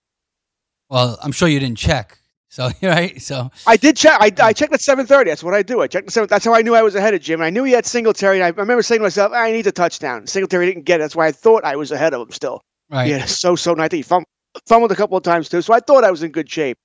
[0.88, 2.18] Well, I'm sure you didn't check.
[2.54, 3.20] So right.
[3.20, 4.16] So I did check.
[4.20, 5.28] I, I checked at seven thirty.
[5.28, 5.80] That's what I do.
[5.80, 6.28] I checked the seven.
[6.28, 7.42] That's how I knew I was ahead of Jim.
[7.42, 8.36] I knew he had Singletary.
[8.36, 11.02] And I, I remember saying to myself, "I need a touchdown." Singletary didn't get it.
[11.02, 12.30] That's why I thought I was ahead of him.
[12.30, 13.06] Still, right.
[13.06, 13.72] he had a so so.
[13.72, 14.24] And I think he fum-
[14.68, 15.62] fumbled a couple of times too.
[15.62, 16.78] So I thought I was in good shape.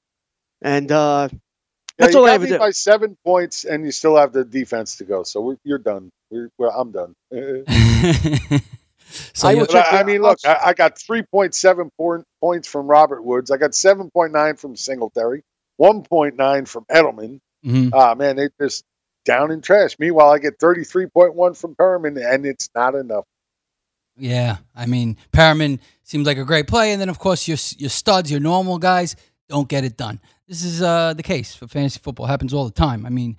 [0.64, 1.30] And uh,
[2.00, 2.60] that's you all I got ever me did.
[2.60, 5.22] by seven points, and you still have the defense to go.
[5.22, 6.10] So we're, you're done.
[6.32, 7.14] We're, well, I'm done.
[9.34, 12.24] so I you- will But check I, I mean, look, I, I got 3.7 por-
[12.42, 13.52] points from Robert Woods.
[13.52, 15.44] I got 7.9 from Singletary,
[15.80, 17.40] 1.9 from Edelman.
[17.66, 17.92] Mhm.
[17.94, 18.84] Ah, man, they just
[19.26, 19.98] down in trash.
[20.00, 23.26] Meanwhile, I get 33.1 from Perriman, and it's not enough.
[24.18, 27.90] Yeah, I mean, Perriman seems like a great play, and then of course your your
[27.90, 29.16] studs, your normal guys,
[29.48, 30.20] don't get it done.
[30.48, 32.26] This is uh, the case for fantasy football.
[32.26, 33.06] It happens all the time.
[33.06, 33.38] I mean,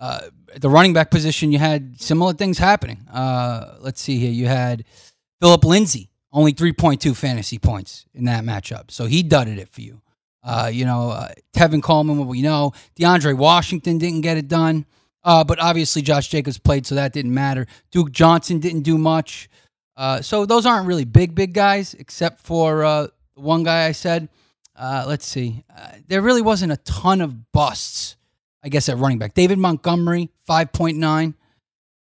[0.00, 0.22] uh,
[0.54, 3.06] at the running back position, you had similar things happening.
[3.12, 4.32] Uh, let's see here.
[4.32, 4.84] You had
[5.40, 9.68] Philip Lindsay, only three point two fantasy points in that matchup, so he dudded it
[9.68, 10.00] for you.
[10.46, 14.86] Uh, you know, uh, Tevin Coleman, what we know, DeAndre Washington didn't get it done.
[15.24, 17.66] Uh, but obviously Josh Jacobs played, so that didn't matter.
[17.90, 19.50] Duke Johnson didn't do much.
[19.96, 24.28] Uh, so those aren't really big, big guys, except for uh, one guy I said.
[24.76, 25.64] Uh, let's see.
[26.06, 28.16] There really wasn't a ton of busts,
[28.62, 29.34] I guess, at running back.
[29.34, 31.34] David Montgomery, 5.9,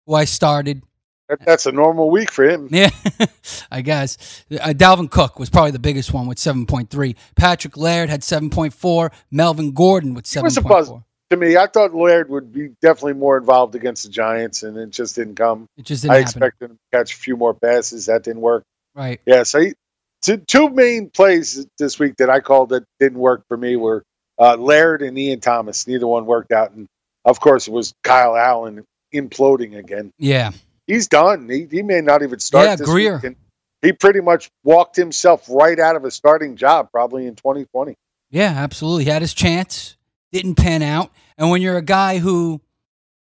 [0.07, 0.83] who I started.
[1.29, 2.69] That, that's a normal week for him.
[2.71, 2.91] Yeah,
[3.71, 4.45] I guess.
[4.51, 7.17] Uh, Dalvin Cook was probably the biggest one with 7.3.
[7.35, 9.11] Patrick Laird had 7.4.
[9.31, 10.69] Melvin Gordon with He was a 7.4.
[10.69, 10.93] buzz
[11.31, 11.57] to me.
[11.57, 15.37] I thought Laird would be definitely more involved against the Giants, and it just didn't
[15.37, 15.67] come.
[15.79, 16.29] It just didn't I happen.
[16.29, 18.07] expected him to catch a few more passes.
[18.07, 18.63] That didn't work.
[18.95, 19.21] Right.
[19.25, 19.73] Yeah, so he,
[20.21, 24.03] two, two main plays this week that I called that didn't work for me were
[24.39, 25.87] uh, Laird and Ian Thomas.
[25.87, 26.87] Neither one worked out, and
[27.25, 28.85] of course it was Kyle Allen
[29.15, 30.13] imploding again.
[30.19, 30.51] Yeah.
[30.87, 31.49] He's done.
[31.49, 32.67] He, he may not even start.
[32.67, 33.21] Yeah, this Grier.
[33.23, 33.37] week,
[33.83, 37.95] he pretty much walked himself right out of a starting job, probably in 2020.
[38.31, 39.05] Yeah, absolutely.
[39.05, 39.97] He had his chance,
[40.33, 41.11] didn't pan out.
[41.37, 42.61] And when you're a guy who,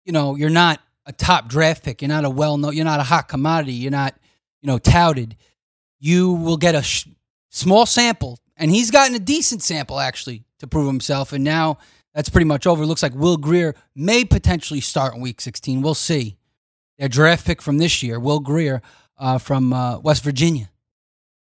[0.04, 3.00] you know, you're not a top draft pick, you're not a well known, you're not
[3.00, 4.14] a hot commodity, you're not,
[4.62, 5.36] you know, touted,
[6.00, 7.06] you will get a sh-
[7.50, 11.32] small sample and he's gotten a decent sample actually to prove himself.
[11.32, 11.78] And now
[12.14, 12.84] that's pretty much over.
[12.84, 15.82] It looks like Will Grier may potentially start in Week 16.
[15.82, 16.36] We'll see.
[16.98, 18.80] Their draft pick from this year, Will Grier
[19.18, 20.70] uh, from uh, West Virginia.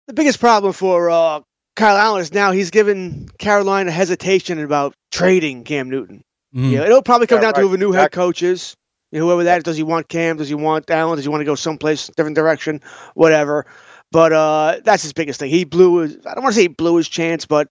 [0.08, 1.42] The biggest problem for uh,
[1.76, 6.24] Kyle Allen is now he's given Carolina hesitation about trading Cam Newton.
[6.56, 6.72] Mhm.
[6.72, 7.66] Yeah, it'll probably come Yeah, down to right.
[7.68, 8.22] who the new head Exactly.
[8.24, 8.74] coach is.
[9.12, 10.38] You know, whoever that is, does he want Cam?
[10.38, 11.16] Does he want Allen?
[11.18, 12.82] Does he want to go someplace different direction?
[13.14, 13.66] Whatever.
[14.12, 15.50] But uh, that's his biggest thing.
[15.50, 16.18] He blew his.
[16.26, 17.68] I don't want to say he blew his chance, but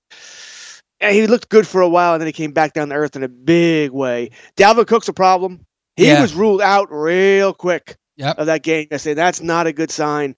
[1.01, 3.23] he looked good for a while, and then he came back down to earth in
[3.23, 4.31] a big way.
[4.57, 5.66] Dalvin Cook's a problem.
[5.97, 6.21] He Yeah.
[6.23, 8.39] was ruled out real quick Yep.
[8.39, 9.15] of that game I yesterday.
[9.15, 10.37] That's not a good sign.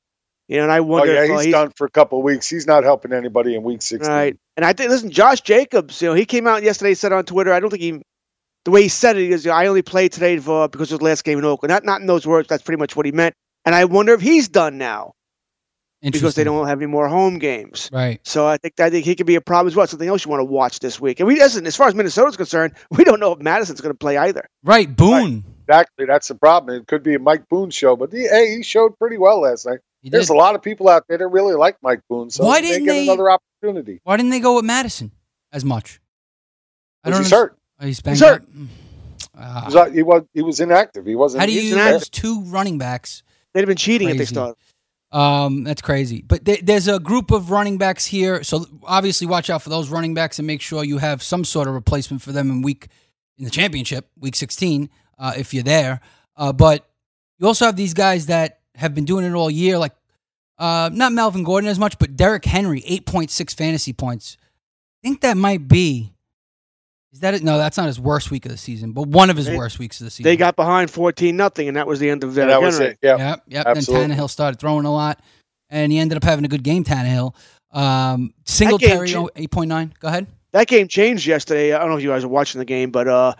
[0.49, 1.11] You know, and I wonder.
[1.12, 2.49] Oh yeah, if uh, he's he's done for a couple of weeks.
[2.49, 4.09] He's not helping anybody in week 16.
[4.11, 4.37] Right.
[4.57, 7.53] And I think, listen, Josh Jacobs, you know, he came out yesterday, said on Twitter,
[7.53, 8.01] I don't think he,
[8.64, 10.99] the way he said it, he goes, I only played today for, because it was
[11.01, 11.71] the last game in Oakland.
[11.71, 13.35] Not, not in those words, that's pretty much what he meant.
[13.64, 15.12] And I wonder if he's done now
[16.03, 17.89] because they don't have any more home games.
[17.93, 18.21] Right.
[18.27, 19.87] So I think I think he could be a problem as well.
[19.87, 21.21] Something else you want to watch this week.
[21.21, 23.99] And we, listen, as far as Minnesota's concerned, we don't know if Mattison's going to
[23.99, 24.49] play either.
[24.63, 24.95] Right.
[24.95, 25.45] Boone.
[25.69, 26.81] Exactly, that's the problem.
[26.81, 29.67] It could be a Mike Boone show, but he, hey, he showed pretty well last
[29.67, 29.81] night.
[30.01, 30.33] He There's did.
[30.33, 32.93] a lot of people out there that really like Mike Boone, so Why didn't get
[32.93, 34.01] they- another opportunity.
[34.05, 35.13] Why didn't they go with Mattison
[35.53, 36.01] as much?
[37.05, 37.59] I don't he's hurt?
[37.81, 38.43] Oh, he's banged He's hurt.
[38.43, 38.49] up?
[38.51, 38.65] He
[39.67, 41.05] was, uh, he was he was inactive.
[41.07, 41.41] He wasn't.
[41.41, 43.23] How do you use two running backs?
[43.53, 44.57] They'd have been cheating if they started.
[45.11, 46.23] Um, that's crazy.
[46.23, 49.88] But th- there's a group of running backs here, so obviously watch out for those
[49.88, 52.88] running backs and make sure you have some sort of replacement for them in week
[53.38, 56.01] in the championship, week 16, uh, if you're there.
[56.37, 56.88] Uh, but
[57.38, 59.94] you also have these guys that have been doing it all year, like
[60.59, 64.37] uh, not Melvin Gordon as much, but Derrick Henry, 8.6 fantasy points.
[65.03, 66.12] I think that might be.
[67.18, 67.42] Is that it?
[67.42, 69.81] No, that's not his worst week of the season, but one of his They- worst
[69.81, 70.22] weeks of the season.
[70.22, 72.78] They got behind 14 nothing, and that was the end of their And that was
[72.78, 72.96] it.
[73.02, 73.66] Yeah, Yep, yep.
[73.66, 74.07] absolutely.
[74.07, 75.18] Then Tannehill started throwing a lot,
[75.68, 76.85] and he ended up having a good game.
[76.85, 77.35] Tannehill,
[77.72, 79.92] um, Singletary, game- oh, eight point nine.
[79.98, 80.28] Go ahead.
[80.52, 81.72] that game changed yesterday.
[81.72, 83.35] I don't know if you guys are watching the game, but uh,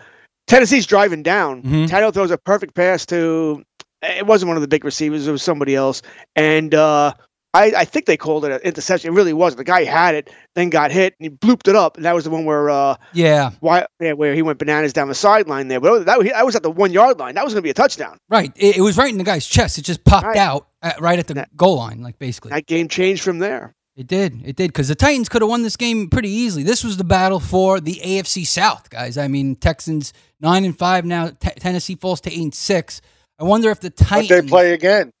[0.47, 1.63] Tennessee's driving down.
[1.63, 1.87] Mhm.
[1.87, 3.63] Tannehill throws a perfect pass to.
[4.01, 6.01] It wasn't one of the big receivers; it was somebody else.
[6.35, 7.13] And uh,
[7.53, 9.11] I, I think they called it an interception.
[9.11, 9.57] It really wasn't.
[9.57, 11.95] The guy had it, then got hit, and he blooped it up.
[11.97, 15.07] And that was the one where uh, Yeah, why, yeah, where he went bananas down
[15.07, 15.79] the sideline there.
[15.79, 17.33] But that, that was at the one yard line.
[17.35, 18.17] That was going to be a touchdown.
[18.29, 18.51] right.
[18.55, 19.79] It, it was right in the guy's chest.
[19.79, 20.37] It just popped Right.
[20.37, 22.51] out at, right at the That- goal line, like basically.
[22.51, 23.73] That game changed from there.
[23.95, 24.41] It did.
[24.45, 26.63] It did because the Titans could have won this game pretty easily.
[26.63, 29.17] This was the battle for the AFC South, guys.
[29.17, 31.29] I mean, Texans nine and five now.
[31.29, 33.01] T- Tennessee falls to eight and six.
[33.39, 35.11] I wonder if the But Titans they play again.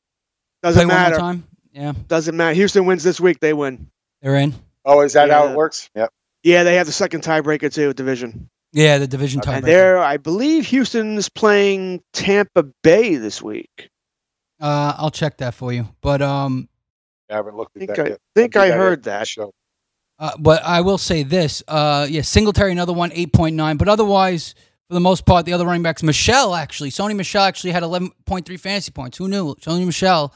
[0.63, 1.17] Doesn't play one more matter.
[1.17, 1.43] time.
[1.71, 2.53] Yeah, Doesn't matter.
[2.55, 3.39] Houston wins this week.
[3.39, 3.87] They win.
[4.21, 4.53] they're in.
[4.85, 5.89] Oh, is that how it works?
[5.95, 6.07] Yeah.
[6.43, 8.49] Yeah, they have the second tiebreaker too, division.
[8.71, 9.53] Yeah, the division tiebreaker.
[9.57, 9.67] And tiebreaker.
[9.67, 13.89] there, I believe Houston's playing Tampa Bay this week.
[14.59, 15.87] Uh, I'll check that for you.
[16.01, 16.69] But um,
[17.29, 18.19] I haven't looked I at think that I yet.
[18.35, 19.27] think I'll I heard after that.
[19.27, 19.51] Show.
[20.17, 23.77] Uh, but I will say this: uh, yeah, Singletary another one, eight point nine.
[23.77, 24.55] But otherwise,
[24.87, 28.11] for the most part, the other running backs, Michel actually, Sony Michel actually had eleven
[28.25, 29.17] point three fantasy points.
[29.17, 29.55] Who knew?
[29.55, 30.33] Sony Michel.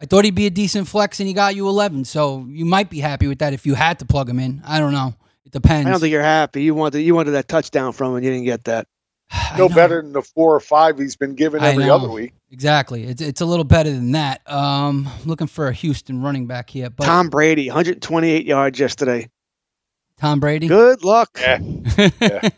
[0.00, 2.04] I thought he'd be a decent flex, and he got you eleven.
[2.04, 4.62] So you might be happy with that if you had to plug him in.
[4.64, 5.14] I don't know.
[5.44, 5.86] It depends.
[5.86, 6.62] I don't think you're happy.
[6.62, 8.86] You wanted you wanted that touchdown from him, and you didn't get that.
[9.58, 12.32] No better than the four or five he's been given every other week.
[12.50, 13.04] Exactly.
[13.04, 14.40] It's it's a little better than that.
[14.50, 19.28] Um, looking for a Houston running back here, but Tom Brady, 128 yards yesterday.
[20.18, 20.68] Tom Brady.
[20.68, 21.38] Good luck.
[21.40, 21.58] Yeah.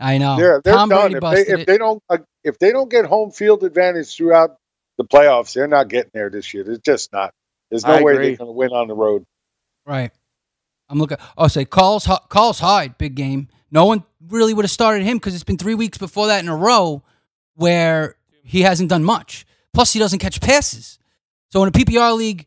[0.00, 0.36] I know.
[0.36, 1.12] They're, they're Tom done.
[1.12, 4.58] Brady If they, if they don't uh, if they don't get home field advantage throughout
[4.98, 6.70] the playoffs, they're not getting there this year.
[6.70, 7.32] It's just not.
[7.70, 8.26] There's no I way agree.
[8.28, 9.24] they're going to win on the road.
[9.86, 10.10] Right.
[10.88, 11.18] I'm looking.
[11.36, 13.48] Oh, say Carl's calls Hyde, big game.
[13.70, 16.48] No one really would have started him because it's been three weeks before that in
[16.48, 17.02] a row
[17.54, 19.46] where he hasn't done much.
[19.72, 20.98] Plus, he doesn't catch passes.
[21.50, 22.46] So in a PPR league,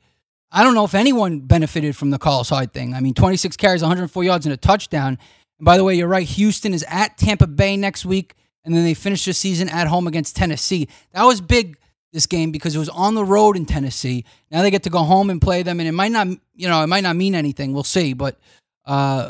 [0.51, 2.93] I don't know if anyone benefited from the Carlos Hyde thing.
[2.93, 5.17] I mean, 26 carries, 104 yards, and a touchdown.
[5.59, 6.27] And by the way, you're right.
[6.27, 10.07] Houston is at Tampa Bay next week, and then they finish the season at home
[10.07, 10.87] against Tennessee.
[11.11, 11.77] That was big
[12.13, 14.25] this game because it was on the road in Tennessee.
[14.51, 16.83] Now they get to go home and play them, and it might not, you know,
[16.83, 17.73] it might not mean anything.
[17.73, 18.39] We'll see, but
[18.85, 19.29] uh,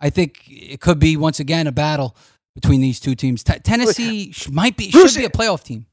[0.00, 2.16] I think it could be once again a battle
[2.54, 3.42] between these two teams.
[3.44, 5.86] T- Tennessee sh- might be Bruce- should be a playoff team.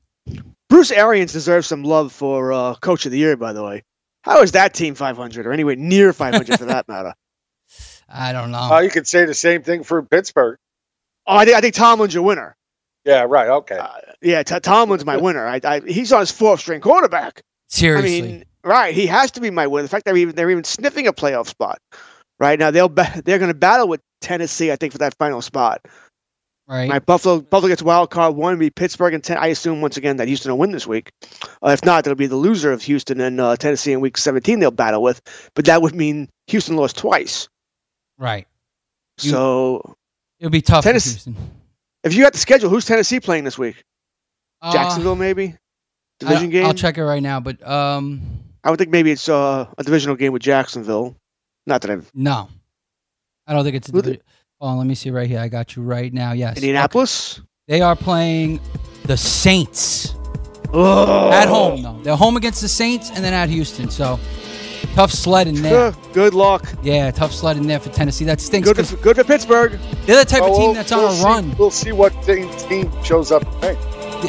[0.69, 3.83] Bruce Arians deserves some love for uh, Coach of the Year, by the way.
[4.23, 7.13] How is that team 500 or anywhere near 500 for that matter?
[8.09, 8.59] I don't know.
[8.59, 10.57] Uh, you could say the same thing for Pittsburgh.
[11.25, 12.55] Oh, I think I think Tomlin's your winner.
[13.05, 13.47] Yeah, right.
[13.49, 13.77] Okay.
[13.77, 13.87] Uh,
[14.21, 15.45] yeah, T- Tomlin's my winner.
[15.47, 17.41] I, I, he's on his fourth string quarterback.
[17.69, 18.93] Seriously, I mean, right?
[18.93, 19.83] He has to be my winner.
[19.83, 21.79] The fact that they're even they're even sniffing a playoff spot
[22.39, 22.69] right now.
[22.71, 25.81] They'll ba- they're going to battle with Tennessee, I think, for that final spot.
[26.67, 26.87] Right.
[26.87, 28.59] My Buffalo Buffalo gets wild card one.
[28.59, 29.37] Be Pittsburgh and ten.
[29.37, 31.09] I assume once again that Houston will win this week.
[31.63, 34.59] Uh, if not, it'll be the loser of Houston and uh, Tennessee in Week 17.
[34.59, 35.21] They'll battle with,
[35.55, 37.49] but that would mean Houston lost twice.
[38.17, 38.47] Right.
[39.21, 39.95] You- So
[40.39, 40.83] It'll be tough.
[40.83, 41.35] for Tennessee- Houston.
[42.03, 43.83] If you got the schedule, who's Tennessee playing this week?
[44.61, 45.55] Uh, Jacksonville, maybe
[46.19, 46.65] division game.
[46.65, 48.21] I'll check it right now, but um,
[48.63, 51.15] I would think maybe it's uh, a divisional game with Jacksonville.
[51.65, 52.49] Not that I've no,
[53.47, 53.89] I don't think it's.
[53.89, 54.21] A Who the-
[54.59, 55.39] oh, let me see right here.
[55.39, 56.31] I got you right now.
[56.33, 57.41] Yes, Indianapolis.
[57.67, 58.59] They are playing
[59.05, 60.13] the Saints
[60.73, 61.31] Oh.
[61.31, 61.99] at home though.
[62.03, 63.89] They're home against the Saints and then at Houston.
[63.89, 64.19] So
[64.95, 65.93] tough sled in there.
[66.13, 66.65] Good luck.
[66.83, 68.25] Yeah, tough sled in there for Tennessee.
[68.25, 68.67] That stinks.
[68.67, 69.79] Good 'cause for, good for Pittsburgh.
[70.05, 71.55] They're the type Well, of team we'll- that's on we'll a see- run.
[71.57, 73.77] We'll see what team, team shows up today.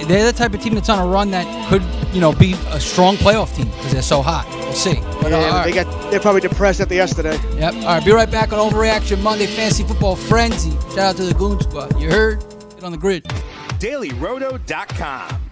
[0.06, 1.82] They're the type of team that's on a run that could,
[2.14, 4.46] you know, be a strong playoff team because they're so hot.
[4.62, 4.94] We'll see.
[5.20, 5.84] But, uh, yeah, all but they right.
[5.86, 7.38] got they're probably depressed after yesterday.
[7.58, 7.74] Yep.
[7.74, 8.02] All right.
[8.04, 10.70] Be right back on Overreaction Monday Fantasy Football Frenzy.
[10.94, 12.00] Shout out to the Goon Squad.
[12.00, 12.42] You heard?
[12.76, 13.24] Get on the grid.
[13.80, 15.38] DailyRoto.com.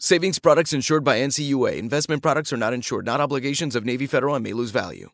[0.00, 1.78] Savings products insured by NCUA.
[1.78, 5.10] Investment products are not insured, not obligations of Navy Federal and may lose value.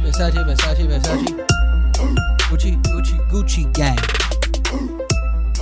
[0.00, 1.46] Versace, Versace, Versace.
[2.48, 3.98] Gucci, Gucci, Gucci gang.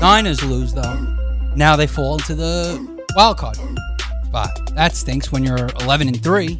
[0.01, 1.17] Niners lose though.
[1.57, 3.59] Now they fall into the wild card
[4.33, 4.75] spot.
[4.75, 6.59] That stinks when you're 11 and three.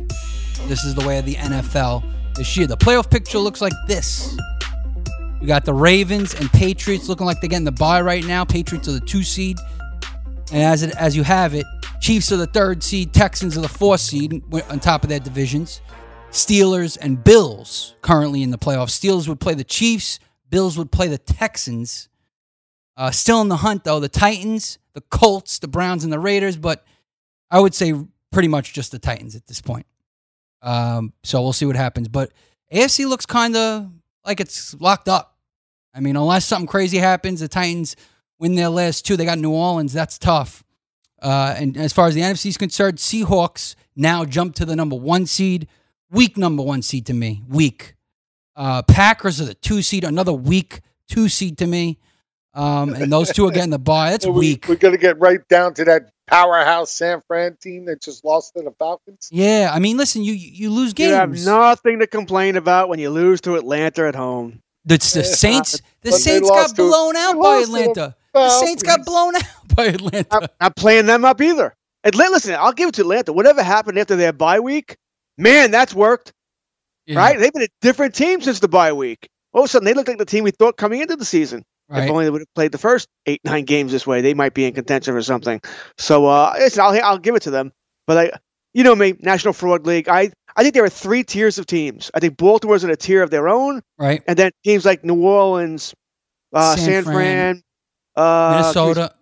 [0.67, 2.05] This is the way of the NFL
[2.35, 2.67] this year.
[2.67, 4.37] The playoff picture looks like this.
[5.41, 8.45] You got the Ravens and Patriots looking like they're getting the bye right now.
[8.45, 9.57] Patriots are the two seed,
[10.53, 11.65] and as it as you have it,
[12.03, 15.81] Chiefs are the third seed, Texans are the fourth seed on top of their divisions.
[16.31, 18.91] Steelers and Bills currently in the playoffs.
[18.91, 20.19] Steelers would play the Chiefs.
[20.51, 22.11] Bills would play the Texans.
[22.99, 26.59] Uh, still in the hunt though, the Titans, the Colts, the Browns, and the Raiders.
[26.59, 26.85] But
[27.53, 27.95] I would say
[28.33, 29.87] pretty much just the Titans at this point.
[30.63, 32.09] Um, so we'll see what happens.
[32.09, 32.33] But
[32.73, 33.91] AFC looks kind of
[34.25, 35.37] like it's locked up.
[35.95, 37.95] I mean, unless something crazy happens, the Titans
[38.39, 39.17] win their last two.
[39.17, 39.93] They got New Orleans.
[39.93, 40.65] That's tough.
[41.21, 44.97] Uh, and as far as the NFC is concerned, Seahawks now jump to the number
[44.97, 45.69] one seed.
[46.11, 47.43] Weak number one seed to me.
[47.47, 47.95] Weak.
[48.57, 50.05] Uh, Packers are the two seed.
[50.05, 51.99] Another weak two seed to me.
[52.55, 54.11] Um, and those two are getting the bye.
[54.11, 54.69] That's we, weak.
[54.69, 58.55] We're going to get right down to that powerhouse San Fran team that just lost
[58.57, 59.29] to the Falcons.
[59.31, 61.11] Yeah, I mean, listen, you you lose games.
[61.11, 64.61] You have nothing to complain about when you lose to Atlanta at home.
[64.85, 68.17] The, the Saints, the But Saints got lost to- blown out by lost the Atlanta.
[68.35, 69.43] The Saints got blown out
[69.77, 70.49] by Atlanta.
[70.61, 71.75] Not playing them up either.
[72.03, 73.33] Atlanta, listen, I'll give it to Atlanta.
[73.33, 74.97] Whatever happened after their bye week,
[75.39, 76.33] man, that's worked.
[77.09, 77.39] Right?
[77.39, 79.29] They've been a different team since the bye week.
[79.53, 81.65] All of a sudden, they look like the team we thought coming into the season.
[81.93, 82.05] Right.
[82.05, 84.55] If only they would have played the first eight, nine games this way, they might
[84.55, 85.61] be in contention for something.
[85.99, 87.71] So, uh, listen, I'll, I'll give it to them.
[88.07, 88.31] But I,
[88.73, 90.09] you know me, National Fraud League.
[90.09, 92.11] I, I think there are three tiers of teams.
[92.15, 94.23] I think Baltimore's in a tier of their own, right?
[94.27, 95.95] And then teams like New Orleans,
[96.55, 97.63] uh, San San, Fran, Fran,
[98.17, 99.13] uh, Minnesota.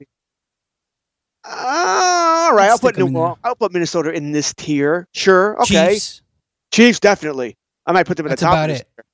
[1.44, 3.12] Uh, all right, I'll put New.
[3.16, 3.38] Orleans.
[3.42, 5.08] I'll put Minnesota in this tier.
[5.12, 5.94] Sure, okay.
[5.94, 6.22] Chiefs.
[6.72, 7.56] Chiefs definitely.
[7.86, 8.54] I might put them in That's the top.
[8.54, 8.86] about it.
[8.96, 9.04] tier.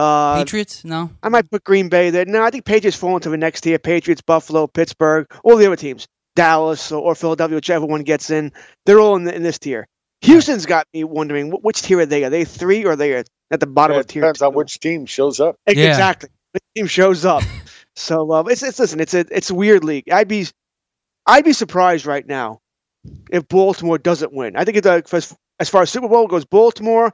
[0.00, 0.84] Uh, Patriots?
[0.84, 1.10] No.
[1.22, 2.24] I might put Green Bay there.
[2.24, 3.78] No, I think Patriots fall into the next tier.
[3.78, 8.52] Patriots, Buffalo, Pittsburgh, all the other teams, Dallas or, or Philadelphia, whichever one gets in.
[8.86, 9.86] They're all in, the, in this tier.
[10.22, 12.24] Houston's got me wondering wh- which tier are they?
[12.24, 13.26] Are they three or are they at
[13.60, 14.22] the bottom Yeah, of tier?
[14.22, 15.56] depends on which team shows up.
[15.66, 15.88] Ex- Yeah.
[15.90, 16.30] Exactly.
[16.52, 17.42] Which team shows up?
[17.96, 19.00] so uh, it's, it's listen.
[19.00, 20.10] It's a it's a weird league.
[20.10, 20.46] I'd be
[21.26, 22.58] I'd be surprised right now
[23.30, 24.56] if Baltimore doesn't win.
[24.56, 27.12] I think it, uh, as, as far as Super Bowl goes, Baltimore.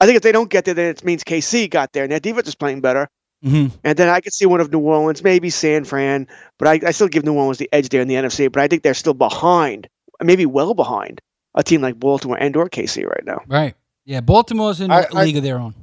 [0.00, 2.20] I think if they don't get there, then it means KC got there, and their
[2.20, 3.08] defense is playing better.
[3.44, 3.76] Mm-hmm.
[3.84, 6.26] And then I could see one of New Orleans, maybe San Fran,
[6.58, 8.50] but I, I still give New Orleans the edge there in the NFC.
[8.50, 9.88] But I think they're still behind,
[10.20, 11.20] maybe well behind
[11.54, 13.42] a team like Baltimore and or KC right now.
[13.46, 13.74] Right.
[14.04, 14.20] Yeah.
[14.20, 15.74] Baltimore's in I- a league of their own.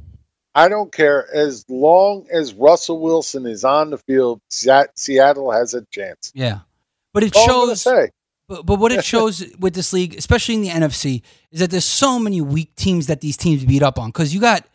[0.57, 4.39] I don't care as long as Russell Wilson is on the field.
[4.49, 6.32] Seattle has a chance.
[6.34, 6.59] Yeah.
[7.13, 8.09] But it That's all I'm gonna shows.
[8.48, 11.86] But, but what it shows with this league, especially in the NFC, is that there's
[11.86, 14.10] so many weak teams that these teams beat up on.
[14.10, 14.66] Because you got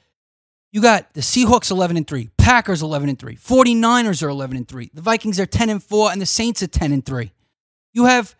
[0.72, 4.68] you got the Seahawks 11 and 3, Packers 11 and 3, 49ers are 11 and
[4.68, 7.32] 3, the Vikings are 10 and 4, and the Saints are 10 and 3.
[7.92, 8.36] You have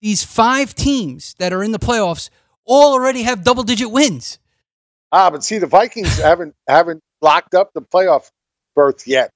[0.00, 2.30] these five teams that are in the playoffs
[2.64, 4.38] all already have double digit wins.
[5.10, 8.30] Ah, but see, the Vikings haven't haven't locked up the playoff
[8.74, 9.30] berth yet.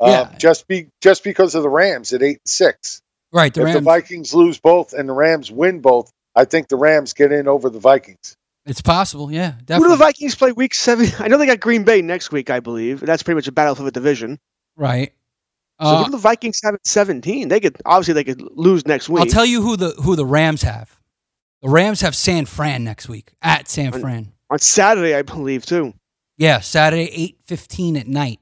[0.00, 0.38] Uh, Yeah.
[0.38, 3.00] Just be just because of the Rams at eight and six.
[3.34, 3.52] Right.
[3.52, 7.12] The if the Vikings lose both and the Rams win both, I think the Rams
[7.12, 8.36] get in over the Vikings.
[8.64, 9.30] it's possible.
[9.32, 9.54] Yeah.
[9.68, 11.08] Who do the Vikings play week seven?
[11.18, 13.00] I know they got Green Bay next week, I believe.
[13.00, 14.38] That's pretty much a battle for the division.
[14.76, 15.12] right.
[15.80, 17.48] So Uh, who do the Vikings have at 17?
[17.48, 19.20] They could obviously they could lose next week.
[19.22, 20.96] I'll tell you who the who the Rams have.
[21.62, 24.32] The Rams have San Fran next week at San Fran.
[24.50, 25.92] on Saturday, I believe too.
[26.38, 28.38] Yeah, Saturday eight fifteen at night,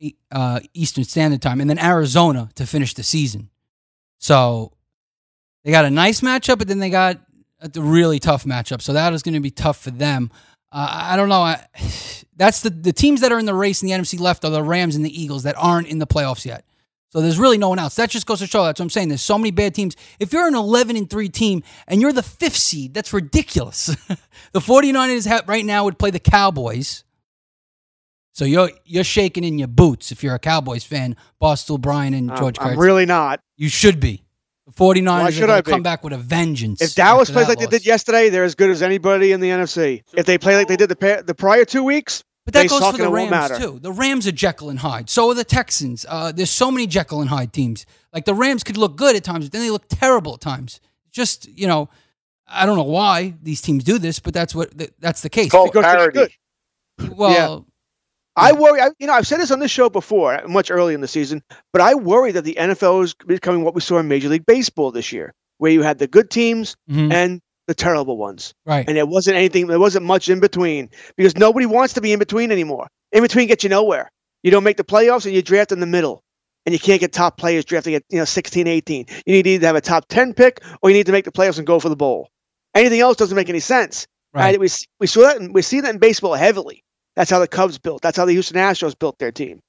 [0.00, 3.50] eight, uh, Eastern Standard Time, and then Arizona to finish the season.
[4.22, 4.70] So
[5.64, 7.18] they got a nice matchup, but then they got
[7.60, 8.80] a really tough matchup.
[8.80, 10.30] So that is going to be tough for them.
[10.70, 11.42] Uh, I don't know.
[11.42, 11.66] I,
[12.36, 14.62] that's the the teams that are in the race in the NFC left are the
[14.62, 16.64] Rams and the Eagles that aren't in the playoffs yet.
[17.10, 17.96] So there's really no one else.
[17.96, 18.64] That just goes to show.
[18.64, 19.08] That's what I'm saying.
[19.08, 19.96] There's so many bad teams.
[20.20, 23.86] If you're an 11 and 3 team and you're the fifth seed, that's ridiculous.
[24.52, 27.04] the 49ers have, right now would play the Cowboys.
[28.32, 31.16] So you're you're shaking in your boots if you're a Cowboys fan.
[31.40, 32.78] Barstool Bryan and Um, George I'm Kurtz.
[32.80, 33.40] really not.
[33.56, 34.24] You should be.
[34.66, 36.80] The 49ers Why are should going to come back with a vengeance.
[36.80, 39.48] If Dallas plays that like they did yesterday, they're as good as anybody in the
[39.48, 40.02] NFC.
[40.14, 42.68] If they play like they did the pa- the prior two weeks, But that they
[42.68, 43.78] goes suck for the and it won't Rams too.
[43.82, 45.10] The Rams are Jekyll and Hyde.
[45.10, 46.06] So are the Texans.
[46.08, 47.84] Uh, there's so many Jekyll and Hyde teams.
[48.12, 50.80] Like the Rams could look good at times, but then they look terrible at times.
[51.10, 51.90] Just you know,
[52.48, 55.50] I don't know why these teams do this, but that's what th- that's the case.
[55.50, 56.38] Called Because they're parity.
[56.98, 57.16] good.
[57.16, 57.66] well,
[58.36, 58.80] I worry.
[58.80, 61.42] I, you know, I've said this on this show before, much early in the season,
[61.72, 64.90] but I worry that the NFL is becoming what we saw in Major League Baseball
[64.90, 68.86] this year, where you had the good teams mhm, and the terrible ones, right.
[68.88, 69.66] and there wasn't anything.
[69.66, 72.88] There wasn't much in between because nobody wants to be in between anymore.
[73.12, 74.10] In between gets you nowhere.
[74.42, 76.22] You don't make the playoffs, and you draft in the middle,
[76.66, 79.06] and you can't get top players drafting at you know 16, 18.
[79.26, 81.32] You need to either have a top 10 pick, or you need to make the
[81.32, 82.28] playoffs and go for the bowl.
[82.74, 84.06] Anything else doesn't make any sense.
[84.34, 84.42] Right.
[84.42, 84.60] Right.
[84.60, 84.68] We,
[84.98, 85.36] we saw that.
[85.36, 86.82] in- We see that in baseball heavily.
[87.16, 88.02] That's how the Cubs built.
[88.02, 89.60] That's how the Houston Astros built their team.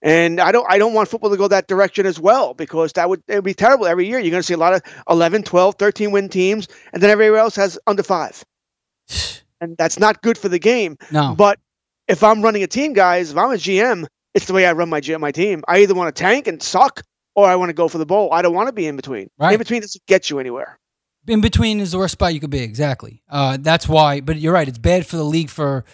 [0.00, 3.08] And I don't I don't want football to go that direction as well because that
[3.08, 4.18] would it would be terrible every year.
[4.18, 7.40] You're going to see a lot of 11, 12, 13 win teams and then everywhere
[7.40, 8.44] else has under 5.
[9.60, 10.96] And that's not good for the game.
[11.10, 11.34] No.
[11.36, 11.58] But
[12.06, 14.88] if I'm running a team, guys, if I'm a GM, it's the way I run
[14.88, 15.64] my my team.
[15.66, 17.02] I either want to tank and suck
[17.34, 18.32] or I want to go for the bowl.
[18.32, 19.30] I don't want to be in between.
[19.36, 19.54] Right.
[19.54, 20.78] In between doesn't get you anywhere.
[21.26, 22.60] in between is the worst spot you could be.
[22.60, 23.20] Exactly.
[23.28, 24.20] Uh, that's why.
[24.20, 24.68] But you're right.
[24.68, 25.84] It's bad for the league for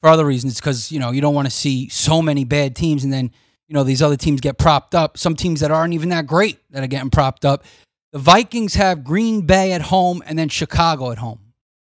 [0.00, 3.04] for other reasons because you know you don't want to see so many bad teams
[3.04, 3.30] and then
[3.66, 5.18] you know these other teams get propped up.
[5.18, 7.64] Some teams that aren't even that great that are getting propped up.
[8.12, 11.40] The Vikings have Green Bay at home and then Chicago at home.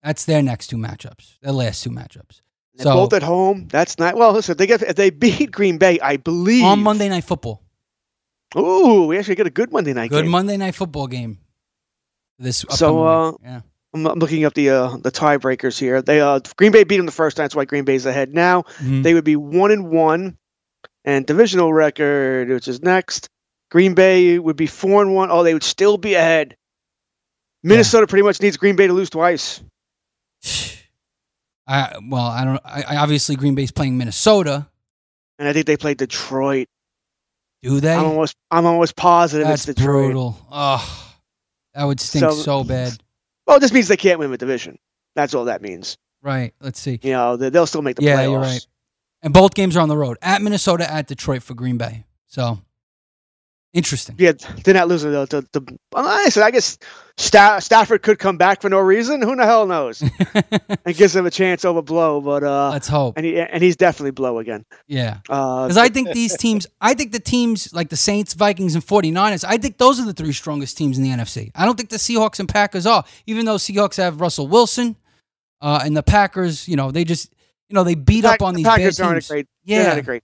[0.03, 1.39] That's their next two matchups.
[1.41, 2.41] Their last two matchups.
[2.77, 3.67] So both at home.
[3.69, 4.33] That's not well.
[4.33, 7.63] Listen, they get if they beat Green Bay, I believe on Monday Night Football,
[8.55, 10.31] Ooh, we actually get a good Monday night good game.
[10.31, 11.39] Monday Night Football game.
[12.39, 13.61] This So, uh, yeah.
[13.93, 16.01] I'm, I'm looking up the uh, the tiebreakers here.
[16.01, 17.43] They uh, Green Bay beat them the first time.
[17.45, 18.63] That's why Green Bay's ahead now.
[18.79, 19.03] Mhm.
[19.03, 20.37] They would be one and one,
[21.05, 23.29] and divisional record, which is next.
[23.71, 25.29] Green Bay would be four and one.
[25.31, 26.55] Oh, they would still be ahead.
[27.63, 29.61] Minnesota pretty much needs Green Bay to lose twice.
[31.65, 32.59] I, well, I don't.
[32.65, 34.67] I, I obviously Green Bay's playing Minnesota.
[35.39, 36.67] And I think they played Detroit.
[37.61, 37.93] Do they?
[37.95, 40.05] I'm almost I'm almost positive That's it's Detroit.
[40.11, 40.37] brutal.
[40.51, 41.15] Oh,
[41.73, 42.97] that would stink So- so, bad.
[43.47, 44.77] Well, this means they can't win the division.
[45.15, 45.97] That's all that means.
[46.21, 46.53] Right.
[46.61, 46.99] Let's see.
[47.03, 48.31] You know, they- they'll still make the yeah, playoffs.
[48.31, 48.67] you're right.
[49.21, 52.03] And both games are on the road at Minnesota, at Detroit for Green Bay.
[52.27, 52.59] So
[53.74, 54.15] interesting.
[54.17, 55.26] Yeah, they're not losing the.
[55.26, 56.78] the, the I said, I guess
[57.17, 59.21] Sta- Stafford could come back for no reason.
[59.21, 60.01] Who the hell knows?
[60.86, 63.17] and gives them a chance over Blough, but uh, Let's hope.
[63.17, 64.65] and he and he's definitely Blough again.
[64.88, 65.19] Yeah.
[65.30, 68.86] Uh, Because I think these teams, I think the teams like the Saints, Vikings, and
[68.86, 71.51] 49ers, I think those are the three strongest teams in the NFC.
[71.55, 74.95] I don't think the Seahawks and Packers are, even though Seahawks have Russell Wilson
[75.61, 77.32] uh, and the Packers, you know, they just,
[77.69, 79.30] you know, they beat Pack- up on the these Packers aren't teams.
[79.30, 79.47] a great.
[79.63, 79.78] yeah.
[79.84, 80.24] They're not a great.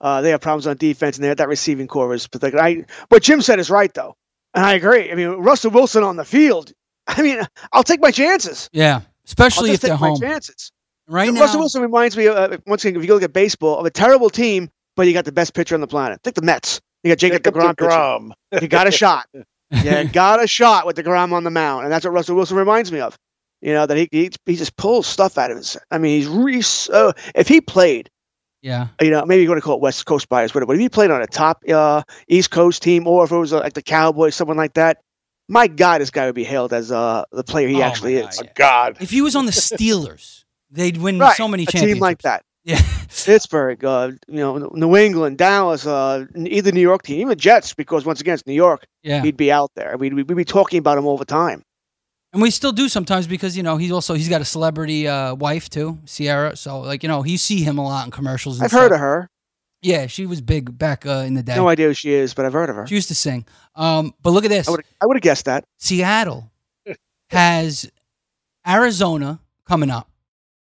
[0.00, 2.58] Uh, they have problems on defense, and they have that receiving core is pathetic.
[2.60, 4.14] I, what Jim said is right, though,
[4.54, 5.10] and I agree.
[5.10, 6.72] I mean, Russell Wilson on the field.
[7.08, 7.40] I mean,
[7.72, 8.68] I'll take my chances.
[8.72, 8.96] yeah.
[8.96, 10.20] I'll Especially if just they're take my home.
[10.20, 10.72] chances.
[11.06, 13.78] Right now, Russell Wilson reminds me, uh, once again, if you go look at baseball,
[13.78, 16.20] of a terrible team, but you got the best pitcher on the planet.
[16.22, 16.80] Think the Mets.
[17.02, 17.76] You got Jacob, Jacob DeGrom.
[17.76, 17.88] pitching.
[17.88, 18.62] DeGrom.
[18.62, 19.26] You got a shot.
[19.70, 22.90] Yeah, got a shot with DeGrom on the mound, and that's what Russell Wilson reminds
[22.90, 23.18] me of.
[23.60, 25.76] You know that he he, he just pulls stuff out of his.
[25.90, 27.12] I mean, he's re- so.
[27.34, 28.08] If he played,
[28.62, 28.88] yeah.
[29.00, 30.66] you know, maybe you're going to call it West Coast bias, whatever.
[30.68, 33.52] But if he played on a top uh, East Coast team, or if it was
[33.52, 34.98] uh, like the Cowboys, someone like that,
[35.48, 38.28] my God, this guy would be hailed as uh, the player he Oh, actually my
[38.28, 38.36] is.
[38.38, 38.96] God, God.
[39.00, 41.94] If he was on the Steelers, they'd win Right, so many a championships.
[41.94, 42.42] team like that.
[42.64, 42.82] Yeah.
[43.24, 48.04] Pittsburgh, uh, you know, New England, Dallas, uh, either New York team, even Jets, because
[48.04, 48.84] once again, it's New York.
[49.02, 49.22] Yeah.
[49.22, 49.96] He'd be out there.
[49.96, 51.62] We'd, we'd be talking about him all the time.
[52.32, 55.34] And we still do sometimes because you know he's also he's got a celebrity uh,
[55.34, 56.56] wife too, Ciara.
[56.56, 58.58] So like you know you see him a lot in commercials.
[58.58, 59.28] And I've heard of her.
[59.80, 61.54] Yeah, she was big back uh, in the day.
[61.54, 62.86] No idea who she is, but I've heard of her.
[62.86, 63.46] She used to sing.
[63.76, 64.68] Um, but look at this.
[64.68, 65.64] I would have guessed that.
[65.78, 66.50] Seattle
[67.30, 67.90] has
[68.66, 70.10] Arizona coming up.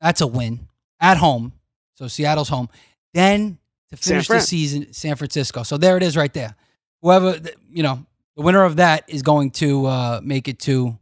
[0.00, 0.68] That's a win
[1.00, 1.52] at home.
[1.94, 2.68] So Seattle's home.
[3.12, 3.58] Then
[3.90, 5.64] to finish the season, San Francisco.
[5.64, 6.54] So there it is right there.
[7.02, 7.38] Whoever,
[7.70, 8.06] you know,
[8.36, 10.96] the winner of that is going to uh, make it to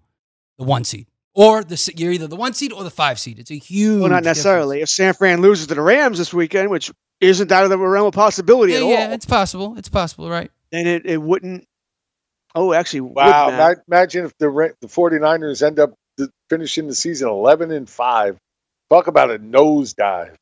[0.59, 1.07] the one seed.
[1.35, 3.39] Or the you're either the one seed or the five seed.
[3.39, 4.01] It's a huge.
[4.01, 4.27] Well, not difference.
[4.39, 4.81] necessarily.
[4.83, 6.91] If San Fran loses to the Rams this weekend, which
[7.21, 8.91] isn't out of the realm of possibility Yeah, at all.
[8.91, 9.75] yeah, it's possible.
[9.79, 10.51] It's possible, right?
[10.71, 11.65] then it, it wouldn't.
[12.55, 13.51] Oh, actually, Wow.
[13.51, 18.37] ma- Imagine if the the 49ers end up th- finishing the season 11 and 5.
[18.91, 20.35] Talk about a nosedive.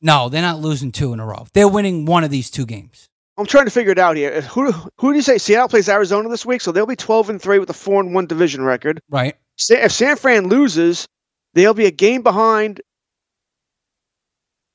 [0.00, 1.46] No, they're not losing two in a row.
[1.54, 3.08] They're winning one of these two games.
[3.38, 4.40] I'm trying to figure it out here.
[4.42, 6.60] Who who do you say Seattle plays Arizona this week?
[6.60, 9.00] So they'll be 12 and three with a four and one division record.
[9.08, 9.36] Right.
[9.70, 11.06] If San Fran loses,
[11.54, 12.80] they'll be a game behind.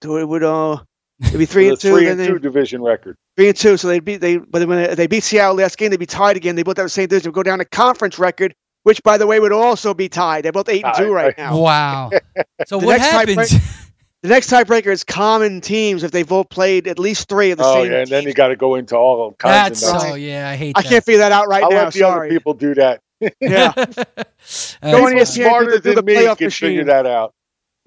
[0.01, 0.77] So it would uh,
[1.21, 1.91] it'd be three and two.
[1.93, 3.17] three then and they- two division record.
[3.35, 4.37] Three and two, so they'd be they.
[4.37, 6.55] But when they, they beat Seattle last game, they'd be tied again.
[6.55, 7.31] They both have the same division.
[7.31, 8.53] They'll go down to conference record,
[8.83, 10.45] which by the way would also be tied.
[10.45, 11.57] They're both eight and two right now.
[11.59, 12.11] Wow.
[12.67, 13.53] So The what next happens?
[14.23, 17.57] tiebreak- The next tiebreaker is common teams if they've both played at least three of
[17.57, 17.91] the Oh, same.
[17.91, 17.99] yeah.
[17.99, 20.09] And then you got to go into all kinds That's of numbers.
[20.09, 20.49] so yeah.
[20.49, 20.77] I hate.
[20.77, 20.89] I that.
[20.89, 21.83] can't figure that out right I'll now.
[21.85, 23.01] let the other people do that.
[23.39, 26.69] Yeah, Uh, Go on ESPN, do smarter the- do the than me can machine.
[26.69, 27.33] figure that out.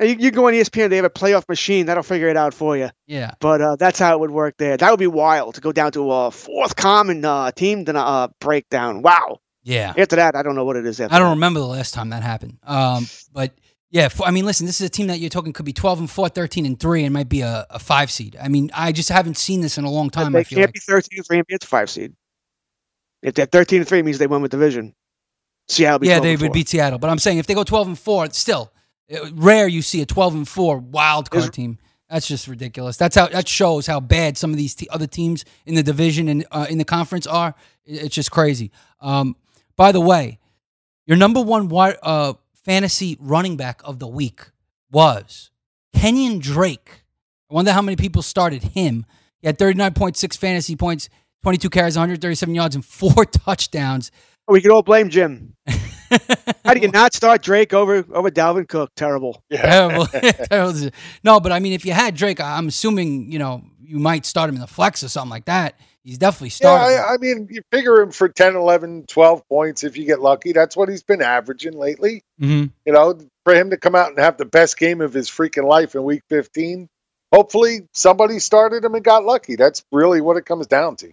[0.01, 0.89] you, you go on ESPN.
[0.89, 2.89] They have a playoff machine that'll figure it out for you.
[3.07, 3.33] yeah.
[3.41, 4.77] But uh, that's how it would work there.
[4.79, 8.29] That would be wild to go down to a fourth common uh, team to uh,
[8.41, 9.03] breakdown.
[9.03, 9.41] Wow.
[9.63, 9.93] Yeah.
[9.99, 11.01] After that, I don't know what it is.
[11.03, 11.35] After I don't that.
[11.35, 12.57] remember the last time that happened.
[12.65, 13.53] Um, but
[13.91, 16.11] yeah, I mean, listen, this is a team that you're talking could be 12 and
[16.11, 18.37] 4, 13 and 3, and might be a, a five seed.
[18.41, 20.33] I mean, I just haven't seen this in a long time.
[20.33, 20.75] They I feel can't like.
[20.75, 22.13] be 13 and 3 and be a five seed.
[23.23, 24.95] If they're 13 and 3 means they won with division.
[25.69, 26.51] Seattle be Yeah, they would 4.
[26.51, 26.99] beat Seattle.
[26.99, 28.73] But I'm saying if they go 12 and 4, still,
[29.13, 31.79] uh, rare you see a 12 and 4 wild card team.
[32.09, 32.97] That's just ridiculous.
[32.97, 36.29] That's how that shows how bad some of these te- other teams in the division
[36.29, 37.55] and uh, in the conference are.
[37.85, 38.71] It- It's just crazy.
[39.01, 39.35] Um,
[39.75, 40.39] by the way,
[41.07, 42.35] your number one wi- uh,
[42.67, 44.51] fantasy running back of the week
[44.91, 45.53] was
[45.95, 47.05] Kenyan Drake.
[47.49, 49.07] I wonder how many people started him.
[49.41, 51.09] He had 39.6 fantasy points,
[51.45, 54.11] 22 carries, 137 yards, and four touchdowns.
[54.49, 55.55] Oh, we can all blame Jim.
[56.65, 58.91] How do you not start Drake over over Dalvin Cook?
[58.97, 59.43] Terrible.
[59.53, 60.07] Terrible.
[60.51, 60.91] Terrible.
[61.23, 64.49] No, but I mean, if you had Drake, I'm assuming you know you might start
[64.49, 65.79] him in the flex or something like that.
[66.07, 66.99] He's definitely Yeah, starting.
[66.99, 70.53] I, I mean, you figure him for 10, 11, 12 points if you get lucky.
[70.53, 72.23] That's what he's been averaging lately.
[72.41, 72.71] Mhm.
[72.85, 75.67] You know, for him to come out and have the best game of his freaking
[75.69, 76.87] life in week 15,
[77.33, 79.57] hopefully somebody started him and got lucky.
[79.57, 81.13] That's really what it comes down to.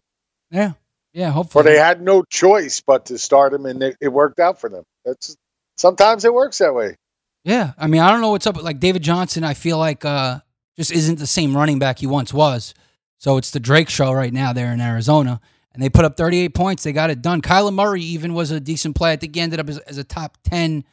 [0.51, 0.73] Yeah,
[1.11, 1.31] yeah.
[1.31, 1.61] Hopefully.
[1.61, 4.69] Or they had no choice but to start him and it, it worked out for
[4.69, 4.83] them.
[5.05, 5.35] That's
[5.75, 6.97] sometimes it works that way.
[7.43, 7.71] yeah.
[7.79, 9.43] I mean, I don't know what's up with like David Johnson.
[9.43, 10.41] I feel like uh,
[10.77, 12.75] just isn't the same running back he once was.
[13.23, 15.39] So it's the Drake show right now there in Arizona,
[15.73, 16.83] and they put up 38 points.
[16.83, 17.41] They got it done.
[17.41, 19.13] Kyler Murray even was a decent play.
[19.13, 20.83] I think he ended up as, as a top 10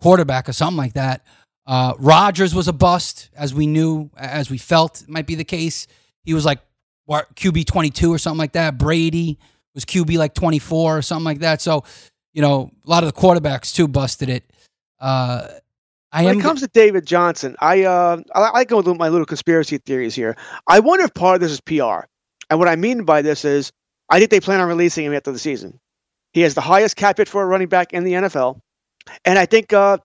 [0.00, 1.26] quarterback or something like that.
[1.66, 5.88] Uh, Rodgers was a bust, as we knew, as we felt might be the case.
[6.22, 6.60] He was like
[7.08, 8.78] QB 22 or something like that.
[8.78, 9.40] Brady
[9.74, 11.60] was QB like 24 or something like that.
[11.60, 11.82] So,
[12.32, 14.44] you know, a lot of the quarterbacks too busted it.
[15.00, 15.48] Uh,
[16.12, 19.26] I when it comes to David Johnson, I uh, I, I go with my little
[19.26, 20.36] conspiracy theories here.
[20.66, 22.06] I wonder if part of this is PR,
[22.48, 23.72] and what I mean by this is
[24.08, 25.78] I think they plan on releasing him after the season.
[26.32, 28.60] He has the highest cap hit for a running back in the NFL,
[29.24, 29.98] and I think uh,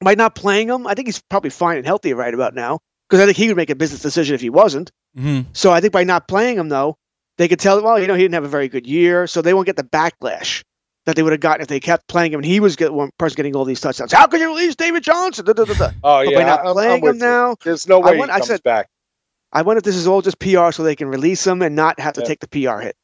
[0.00, 3.20] by not playing him, I think he's probably fine and healthy right about now because
[3.22, 4.90] I think he would make a business decision if he wasn't.
[5.18, 5.46] Mhm.
[5.52, 6.96] So I think by not playing him though,
[7.36, 9.52] they could tell well, you know, he didn't have a very good year, so they
[9.52, 10.62] won't get the backlash
[11.06, 13.10] that they would have gotten if they kept playing him and he was get one
[13.18, 14.12] person getting all these touchdowns.
[14.12, 15.44] How could you release David Johnson?
[15.44, 15.90] Da, da, da, da.
[16.04, 17.20] Oh But yeah, by not I'm- I'm playing with him you.
[17.26, 18.88] now, There's no I way want- he I comes said- back.
[19.54, 22.00] I wonder if this is all just PR so they can release him and not
[22.00, 22.26] have to Yeah.
[22.26, 22.96] take the PR hit.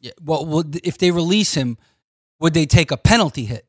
[0.00, 1.78] Yeah, well, would, if they release him,
[2.40, 3.64] would they take a penalty hit?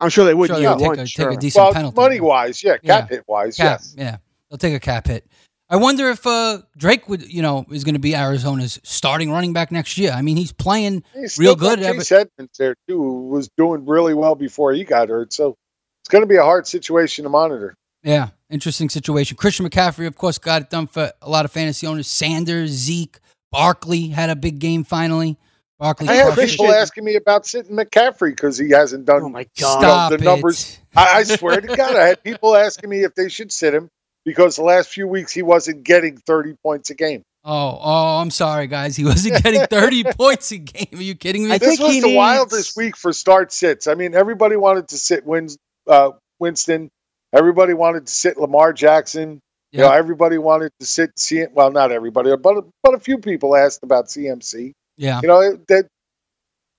[0.00, 0.98] I'm sure they would Sure, year they'll take one.
[1.00, 1.96] a- take a decent Well, penalty.
[1.96, 3.00] money wise, yeah, Yeah.
[3.00, 3.94] cap hit wise, Cap, yes.
[3.98, 4.16] yeah,
[4.48, 5.26] they'll take a cap hit.
[5.72, 9.52] I wonder if uh, Drake would, you know, is going to be Arizona's starting running
[9.52, 10.10] back next year.
[10.10, 11.78] I mean, he's playing He's real good.
[11.78, 15.32] Chase Edmonds there too, who was doing really well before he got hurt.
[15.32, 15.54] So
[16.02, 17.74] it's going to be a hard situation to monitor.
[18.02, 19.36] Yeah, interesting situation.
[19.36, 22.08] Christian McCaffrey, of course, got it done for a lot of fantasy owners.
[22.08, 23.20] Sanders, Zeke,
[23.52, 25.38] Barkley had a big game finally.
[25.78, 26.58] Barkley, I had crushed it.
[26.58, 29.82] people asking me about sitting McCaffrey because he hasn't done Oh my you god!
[29.82, 30.20] know, Stop the it.
[30.22, 30.78] numbers.
[30.96, 33.88] I, I swear to God, I had people asking me if they should sit him
[34.30, 37.22] because the last few weeks he wasn't getting 30 points a game.
[37.44, 38.94] Oh, oh, I'm sorry, guys.
[38.96, 40.86] He wasn't getting 30 points a game.
[40.98, 41.52] Are you kidding me?
[41.52, 43.86] I this think was he the needs- wildest week for start sits.
[43.86, 45.56] I mean, everybody wanted to sit Wins,
[45.88, 46.90] uh, Winston.
[47.32, 49.40] Everybody wanted to sit Lamar Jackson.
[49.72, 51.44] You know, everybody wanted to sit C.
[51.52, 54.72] Well, not everybody, but but a few people asked about CMC.
[54.96, 55.20] yeah.
[55.22, 55.86] You know it- that.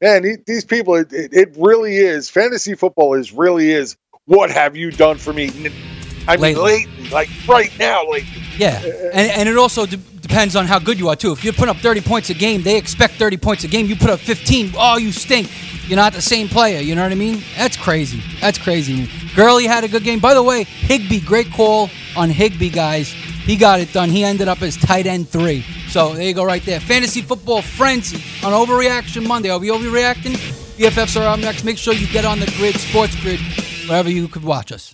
[0.01, 2.29] Man, he- these people, it, it, it really is.
[2.29, 3.95] Fantasy football is really is.
[4.25, 5.49] What have you done for me?
[6.27, 6.63] I mean, Lately.
[6.63, 8.41] lately, like right now, lately.
[8.57, 11.31] Yeah, uh, uh, and, and it also de- depends on how good you are too.
[11.31, 13.85] If you put up 30 points a game, they expect 30 points a game.
[13.85, 15.49] You put up 15, oh, you stink.
[15.87, 16.79] You're not the same player.
[16.79, 17.43] You know what I mean?
[17.57, 18.21] That's crazy.
[18.39, 19.09] That's crazy.
[19.35, 20.19] Gurley had a good game.
[20.19, 23.09] By the way, Higbee, great call on Higbee, guys.
[23.09, 24.09] He got it done.
[24.09, 25.65] He ended up as tight end three.
[25.89, 26.79] So there you go, right there.
[26.79, 29.49] Fantasy football frenzy on Overreaction Monday.
[29.49, 30.35] Are we overreacting?
[30.77, 31.63] BFFs are up next.
[31.63, 33.39] Make sure you get on the grid, Sports Grid,
[33.87, 34.93] wherever you could watch us.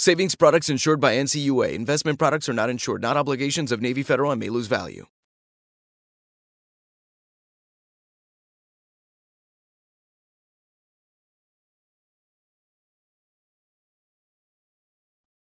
[0.00, 1.72] Savings products insured by NCUA.
[1.74, 5.06] Investment products are not insured, not obligations of Navy Federal and may lose value.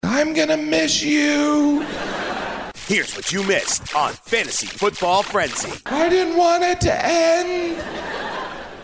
[0.05, 1.83] I'm gonna miss you.
[2.87, 5.73] Here's what you missed on Fantasy Football Frenzy.
[5.87, 7.77] I didn't want it to end.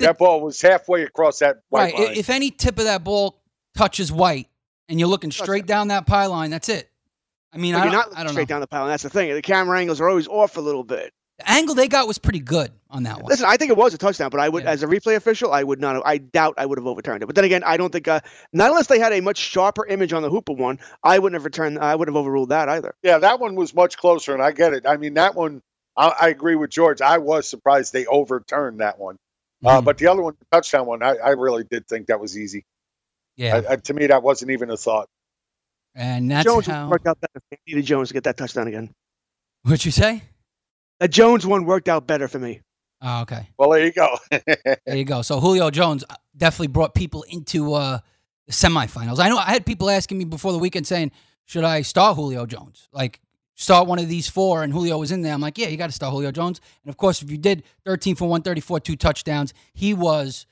[0.01, 2.09] That ball was halfway across that white Right.
[2.09, 2.17] line.
[2.17, 3.41] If any tip of that ball
[3.77, 4.49] touches white
[4.89, 6.91] and you're looking straight down that pylon, that's it.
[7.53, 8.55] I mean, I you're don't, not I looking don't straight know.
[8.55, 8.89] down the pylon.
[8.89, 9.33] That's the thing.
[9.33, 11.13] The camera angles are always off a little bit.
[11.39, 13.27] The angle they got was pretty good on that one.
[13.27, 15.65] Listen, I think it was a touchdown, but I would, as a replay official, I
[15.65, 15.95] would not.
[15.97, 17.27] Have, I doubt I would have overturned it.
[17.27, 18.21] But then again, I don't think, uh,
[18.53, 21.45] not unless they had a much sharper image on the Hooper one, I wouldn't have
[21.45, 21.79] returned.
[21.81, 22.95] I would have overruled that either.
[23.03, 24.87] Yeah, that one was much closer, and I get it.
[24.87, 25.61] I mean, that one,
[25.97, 27.01] I, I agree with George.
[27.01, 29.17] I was surprised they overturned that one.
[29.65, 29.85] Uh, Mm-hmm.
[29.87, 32.65] but the other one, the touchdown one, I, I really did think that was easy.
[33.37, 33.63] Yeah.
[33.69, 35.09] I, I, to me, that wasn't even a thought.
[35.95, 36.89] And that's Jones how.
[36.89, 37.41] worked out better.
[37.53, 38.91] I needed Jones to get that touchdown again.
[39.63, 40.23] What'd you say?
[41.01, 42.61] The Jones one worked out better for me.
[43.01, 43.49] Oh, okay.
[43.59, 44.17] Well, there you go.
[44.87, 45.23] There you go.
[45.23, 47.99] So Julio Jones uh, definitely brought people into uh,
[48.47, 49.19] the semifinals.
[49.19, 51.11] I know I had people asking me before the weekend saying,
[51.45, 52.89] should I start Julio Jones?
[52.93, 53.21] Like,
[53.55, 55.33] start one of these four, and Julio was in there.
[55.33, 56.61] I'm like, yeah, you got to start Julio Jones.
[56.83, 60.47] And of course, if you did 13 for 134, two touchdowns, he was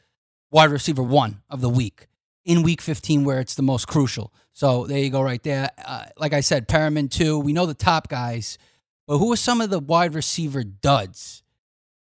[0.50, 2.08] wide receiver one of the week
[2.44, 4.32] in week 15, where it's the most crucial.
[4.52, 5.70] So there you go, right there.
[5.84, 7.38] Uh, like I said, Perriman, too.
[7.38, 8.58] We know the top guys,
[9.06, 11.42] but who are some of the wide receiver duds?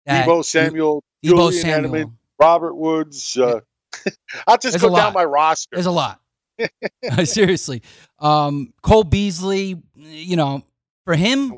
[0.08, 1.94] Deebo Samuel, Deebo Julian Samuel.
[1.94, 3.38] Edelman, Robert Woods.
[3.38, 3.62] Uh,
[4.48, 5.76] I'll just There's go down my roster.
[5.76, 6.20] There's a lot.
[7.24, 7.82] Seriously.
[8.20, 10.64] Um, Cole Beasley, you know,
[11.06, 11.54] for him,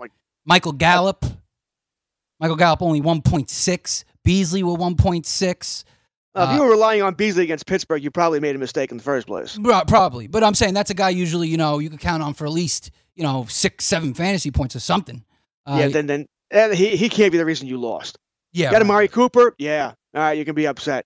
[0.45, 1.25] Michael Gallup.
[2.39, 4.03] Michael Gallup only 1.6.
[4.23, 5.83] Beasley with 1.6.
[6.35, 8.91] Uh, if Uh, you were relying on Beasley against Pittsburgh, you probably made a mistake
[8.91, 9.57] in the first place.
[9.87, 10.27] Probably.
[10.27, 12.51] But I'm saying that's a guy usually, you know, you could count on for at
[12.51, 15.23] least, you know, six, seven fantasy points or something.
[15.65, 18.17] Uh, yeah, then then and he he can't be the reason you lost.
[18.51, 18.81] Yeah, got right.
[18.83, 19.55] Amari Cooper.
[19.57, 21.05] Yeah, all right, you can be upset.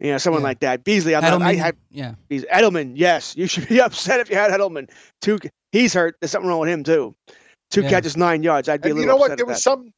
[0.00, 0.82] You know, someone like that.
[0.84, 2.14] Beasley, I'm not, I Edelman, had yeah.
[2.28, 2.48] Beasley.
[2.52, 2.92] Edelman.
[2.96, 4.90] Yes, you should be upset if you had Edelman.
[5.22, 5.38] Two,
[5.72, 6.16] he's hurt.
[6.20, 7.14] There's something wrong with him too.
[7.70, 7.90] Two Yeah.
[7.90, 8.68] catches, nine yards.
[8.68, 9.36] I'd be a And little you know what?
[9.36, 9.62] There was that.
[9.62, 9.92] some,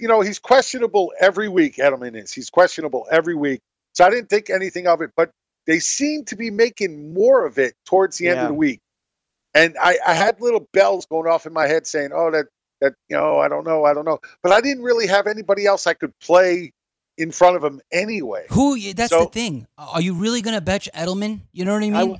[0.00, 1.76] you know, he's questionable every week.
[1.76, 2.32] Edelman is.
[2.32, 3.60] He's questionable every week.
[3.94, 5.30] So I didn't think anything of it, but
[5.66, 8.80] they seem to be making more of it towards the end of the week.
[9.54, 12.46] And I, I had little bells going off in my head saying, "Oh, that
[12.80, 15.66] that you know, I don't know, I don't know." But I didn't really have anybody
[15.66, 16.72] else I could play
[17.18, 18.46] in front of him anyway.
[18.50, 18.78] Who?
[18.92, 19.66] That's So- the thing.
[19.76, 21.40] Are you really going to bet Edelman?
[21.52, 21.92] You know what I mean?
[21.92, 22.18] w-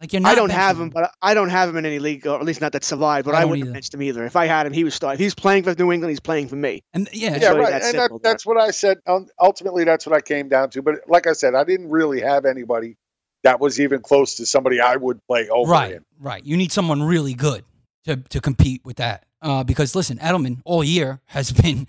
[0.00, 2.26] like you're not I don't have him, but I don't have him in any league,
[2.26, 3.26] or at least not that survived.
[3.26, 3.68] But I I, wouldn't either.
[3.68, 4.24] have benched him either.
[4.24, 5.14] If I had him, he was starting.
[5.14, 6.82] If he's playing for New England, he's playing for me.
[6.94, 7.82] And yeah, yeah, right.
[7.82, 8.98] and that, that's what I said.
[9.06, 10.82] Um, ultimately, that's what I came down to.
[10.82, 12.96] But like I said, I didn't really have anybody
[13.42, 16.04] that was even close to somebody I would play over right, him.
[16.18, 16.44] right.
[16.44, 17.64] You need someone really good
[18.04, 19.26] to to compete with that.
[19.42, 21.86] Uh, because listen, Edelman all year has been.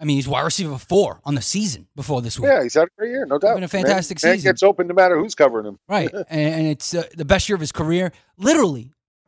[0.00, 2.48] I mean, he's wide receiver four on the season before this week.
[2.48, 3.54] Yeah, he's had a great year, no doubt.
[3.54, 4.48] Been a fantastic man, Man season.
[4.50, 5.78] gets open no matter who's covering him.
[5.88, 8.12] Right, and, and it's uh, the best year of his career.
[8.36, 8.90] Literally,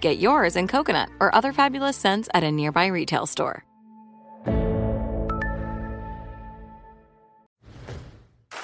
[0.00, 3.64] Get yours in coconut or other fabulous scents at a nearby retail store.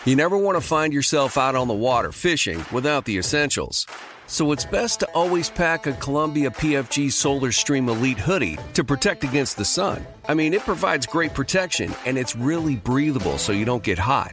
[0.04, 3.86] You never want to find yourself out on the water fishing without the essentials.
[4.26, 9.22] So it's best to always pack a Columbia PFG Solar Stream Elite hoodie to protect
[9.22, 10.04] against the sun.
[10.26, 14.32] I mean, it provides great protection and it's really breathable so you don't get hot.